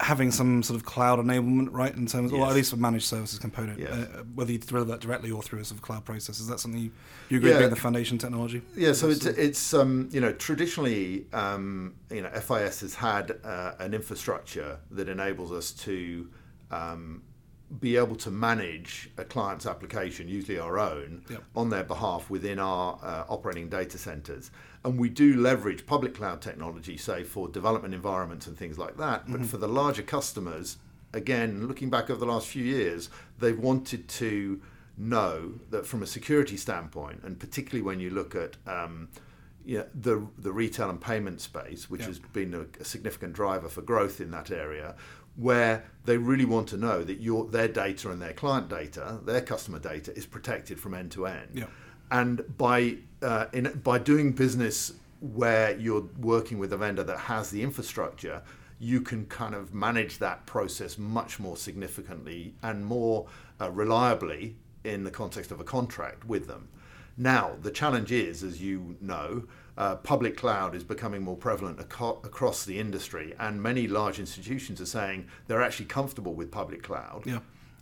[0.00, 1.94] having some sort of cloud enablement, right?
[1.94, 3.90] In terms, of or at least a managed services component, Yes.
[3.92, 6.40] uh, whether you deliver that directly or through a sort of cloud process.
[6.40, 6.90] Is that something you,
[7.28, 7.58] you agree Yeah.
[7.58, 8.62] being the foundation technology?
[8.74, 13.72] Yeah, so it's it's um, you know traditionally um, you know FIS has had uh,
[13.78, 16.28] an infrastructure that enables us to
[16.70, 17.22] um,
[17.78, 21.42] be able to manage a client's application, usually our own, Yep.
[21.54, 24.50] on their behalf within our uh, operating data centers.
[24.84, 29.30] And we do leverage public cloud technology, say for development environments and things like that.
[29.30, 30.78] But for the larger customers,
[31.12, 33.08] again, looking back over the last few years,
[33.38, 34.60] they've wanted to
[34.96, 39.08] know that from a security standpoint, and particularly when you look at um,
[39.64, 42.06] you know, the the retail and payment space, which Yeah.
[42.08, 44.96] has been a, a significant driver for growth in that area,
[45.36, 49.40] where they really want to know that your their data and their client data, their
[49.40, 51.50] customer data, is protected from end to end.
[51.54, 51.66] Yeah.
[52.10, 57.50] And by uh, in, by doing business where you're working with a vendor that has
[57.50, 58.42] the infrastructure,
[58.78, 63.26] you can kind of manage that process much more significantly and more
[63.60, 66.68] uh, reliably in the context of a contract with them.
[67.16, 69.44] Now, the challenge is, as you know,
[69.76, 74.80] uh, public cloud is becoming more prevalent aco- across the industry, and many large institutions
[74.80, 77.22] are saying they're actually comfortable with public cloud.
[77.26, 77.40] Yeah.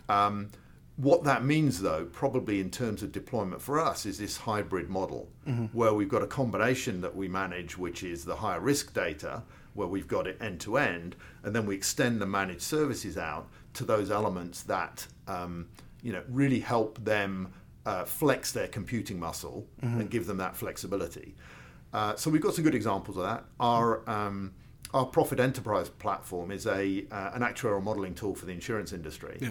[0.09, 0.51] Um,
[0.97, 5.29] what that means, though, probably in terms of deployment for us, is this hybrid model
[5.73, 9.87] where we've got a combination that we manage, which is the higher risk data, where
[9.87, 11.15] we've got it end to end,
[11.45, 15.69] and then we extend the managed services out to those elements that um,
[16.03, 17.53] you know really help them
[17.87, 21.35] uh, flex their computing muscle and give them that flexibility.
[21.93, 23.45] Uh, so we've got some good examples of that.
[23.61, 24.53] Our um,
[24.95, 29.39] our Prophet Enterprise platform is a uh, an actuarial modeling tool for the insurance industry,
[29.41, 29.51] Yeah.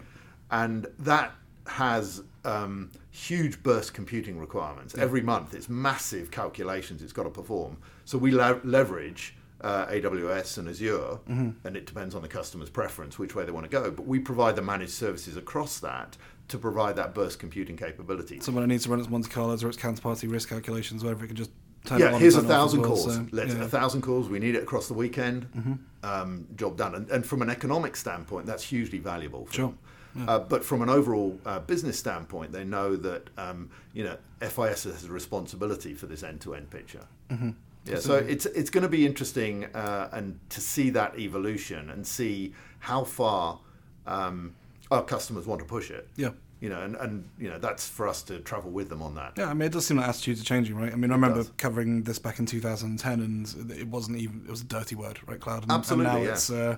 [0.51, 1.31] and that
[1.67, 5.53] has um, huge burst computing requirements every month.
[5.53, 7.77] It's massive calculations it's got to perform.
[8.05, 13.19] So we le- leverage uh, AWS and Azure, and it depends on the customer's preference
[13.19, 13.91] which way they want to go.
[13.91, 16.15] But we provide the managed services across that
[16.47, 18.39] to provide that burst computing capability.
[18.39, 21.25] So when it needs to run its Monte Carlos or its counterparty risk calculations, whatever,
[21.25, 21.51] it can just
[21.91, 23.15] yeah, here's a and turn it off as thousand calls.
[23.15, 23.63] so, Let's yeah.
[23.63, 24.29] a thousand calls.
[24.29, 25.79] We need it across the weekend.
[26.03, 26.95] Um, job done.
[26.95, 29.45] And, and from an economic standpoint, that's hugely valuable.
[29.45, 29.73] For Sure.
[30.15, 30.29] them.
[30.29, 34.83] Uh, but from an overall uh, business standpoint, they know that um, you know FIS
[34.85, 37.05] has a responsibility for this end-to-end picture.
[37.29, 37.51] Mm-hmm.
[37.85, 42.05] Yeah, so it's it's going to be interesting uh, and to see that evolution and
[42.05, 43.59] see how far
[44.05, 44.55] um,
[44.91, 46.07] our customers want to push it.
[46.15, 46.31] Yeah.
[46.59, 49.33] You know, and, and you know that's for us to travel with them on that.
[49.37, 50.91] Yeah, I mean, it does seem like attitudes are changing, right?
[50.91, 54.61] I mean, I remember covering this back in 2010, and it wasn't even it was
[54.61, 55.39] a dirty word, right?
[55.39, 55.63] Cloud.
[55.63, 56.31] And, Absolutely, And now yeah.
[56.31, 56.77] it's uh,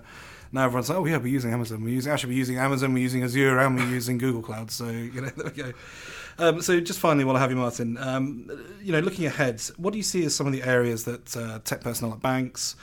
[0.51, 1.84] now everyone's like, oh yeah, we're using Amazon.
[1.84, 2.93] We're using actually we're using Amazon.
[2.93, 4.71] We're using Azure, and we're using Google Cloud.
[4.71, 5.73] So you know, there we go.
[6.39, 8.49] Um, so just finally, while I have you, Martin, um,
[8.82, 11.59] you know, looking ahead, what do you see as some of the areas that uh,
[11.63, 12.75] tech personnel at banks,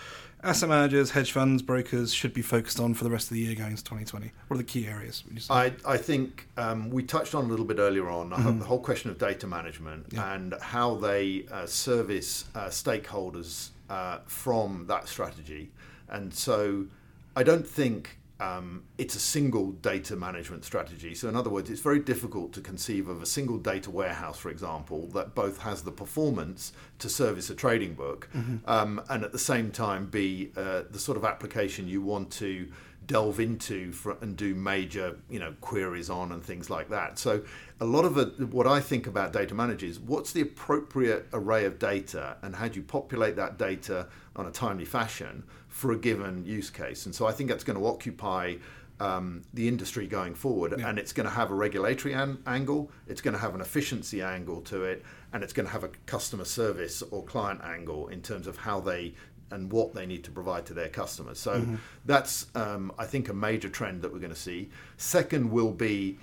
[0.46, 3.54] asset managers, hedge funds, brokers should be focused on for the rest of the year
[3.54, 4.30] going into 2020?
[4.48, 5.24] What are the key areas?
[5.26, 5.52] Would you say?
[5.52, 8.78] I, I think um, we touched on a little bit earlier on uh, the whole
[8.80, 10.34] question of data management Yeah.
[10.34, 15.70] and how they uh, service uh, stakeholders uh, from that strategy.
[16.08, 16.86] And so
[17.34, 21.14] I don't think um, it's a single data management strategy.
[21.14, 24.50] So, in other words, it's very difficult to conceive of a single data warehouse, for
[24.50, 28.28] example, that both has the performance to service a trading book
[28.66, 32.68] um, and at the same time be uh, the sort of application you want to
[33.06, 37.42] delve into for, and do major you know queries on and things like that so
[37.80, 41.78] a lot of it what i think about data managers what's the appropriate array of
[41.78, 45.44] data and how do you populate that data on a timely fashion
[45.76, 48.54] for a given use case and so i think that's going to occupy
[48.98, 50.88] um, the industry going forward Yeah.
[50.88, 54.22] and it's going to have a regulatory an- angle it's going to have an efficiency
[54.22, 55.04] angle to it
[55.34, 58.80] and it's going to have a customer service or client angle in terms of how
[58.80, 59.12] they
[59.50, 61.38] and what they need to provide to their customers.
[61.38, 61.64] So
[62.04, 64.70] that's, um, I think, a major trend that we're going to see.
[64.96, 66.18] Second will be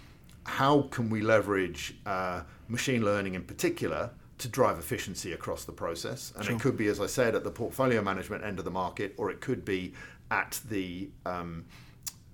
[0.46, 6.34] how can we leverage uh, machine learning in particular to drive efficiency across the process?
[6.36, 6.56] And Sure.
[6.56, 9.32] it could be, as I said, at the portfolio management end of the market, or
[9.32, 9.94] it could be
[10.32, 11.66] at the um,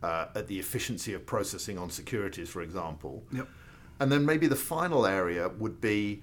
[0.01, 3.23] uh, at the efficiency of processing on securities, for example.
[3.33, 3.47] Yep.
[3.99, 6.21] And then maybe the final area would be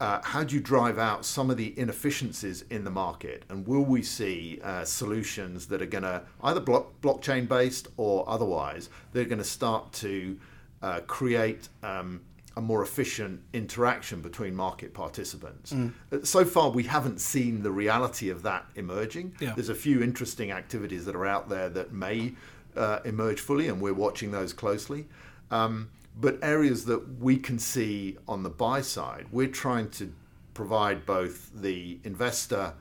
[0.00, 3.44] uh, how do you drive out some of the inefficiencies in the market?
[3.48, 8.28] And will we see uh, solutions that are going to either block, blockchain based or
[8.28, 10.38] otherwise, they're going to start to
[10.82, 12.20] uh, create um,
[12.58, 15.72] a more efficient interaction between market participants?
[15.72, 19.36] Uh, So far, we haven't seen the reality of that emerging.
[19.40, 19.52] Yeah.
[19.54, 22.34] There's a few interesting activities that are out there that may
[22.76, 25.06] uh, emerge fully, and we're watching those closely.
[25.52, 25.90] Um,
[26.20, 30.12] but areas that we can see on the buy side, we're trying to
[30.52, 32.74] provide both the investor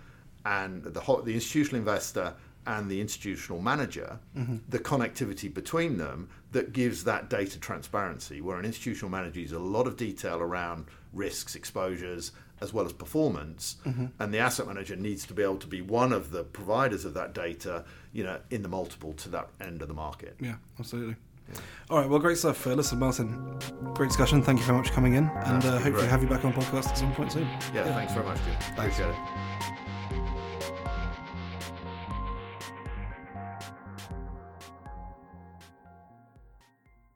[0.43, 2.33] and the, the institutional investor
[2.65, 4.57] and the institutional manager, Mm-hmm.
[4.69, 8.41] the connectivity between them that gives that data transparency.
[8.41, 12.31] Where an institutional manager uses a lot of detail around risks, exposures,
[12.61, 14.05] as well as performance, Mm-hmm.
[14.19, 17.13] and the asset manager needs to be able to be one of the providers of
[17.13, 17.83] that data,
[18.13, 20.35] you know, in the multiple to that end of the market.
[20.39, 21.15] Yeah, absolutely.
[21.89, 22.65] All right, well, great stuff.
[22.67, 23.57] Uh, listen, Martin,
[23.93, 24.41] great discussion.
[24.41, 26.09] Thank you very much for coming in, and uh, hopefully great.
[26.09, 27.47] have you back on podcast at some point soon.
[27.73, 28.55] Yeah, thanks very much, Jim.
[28.77, 29.76] Appreciate it.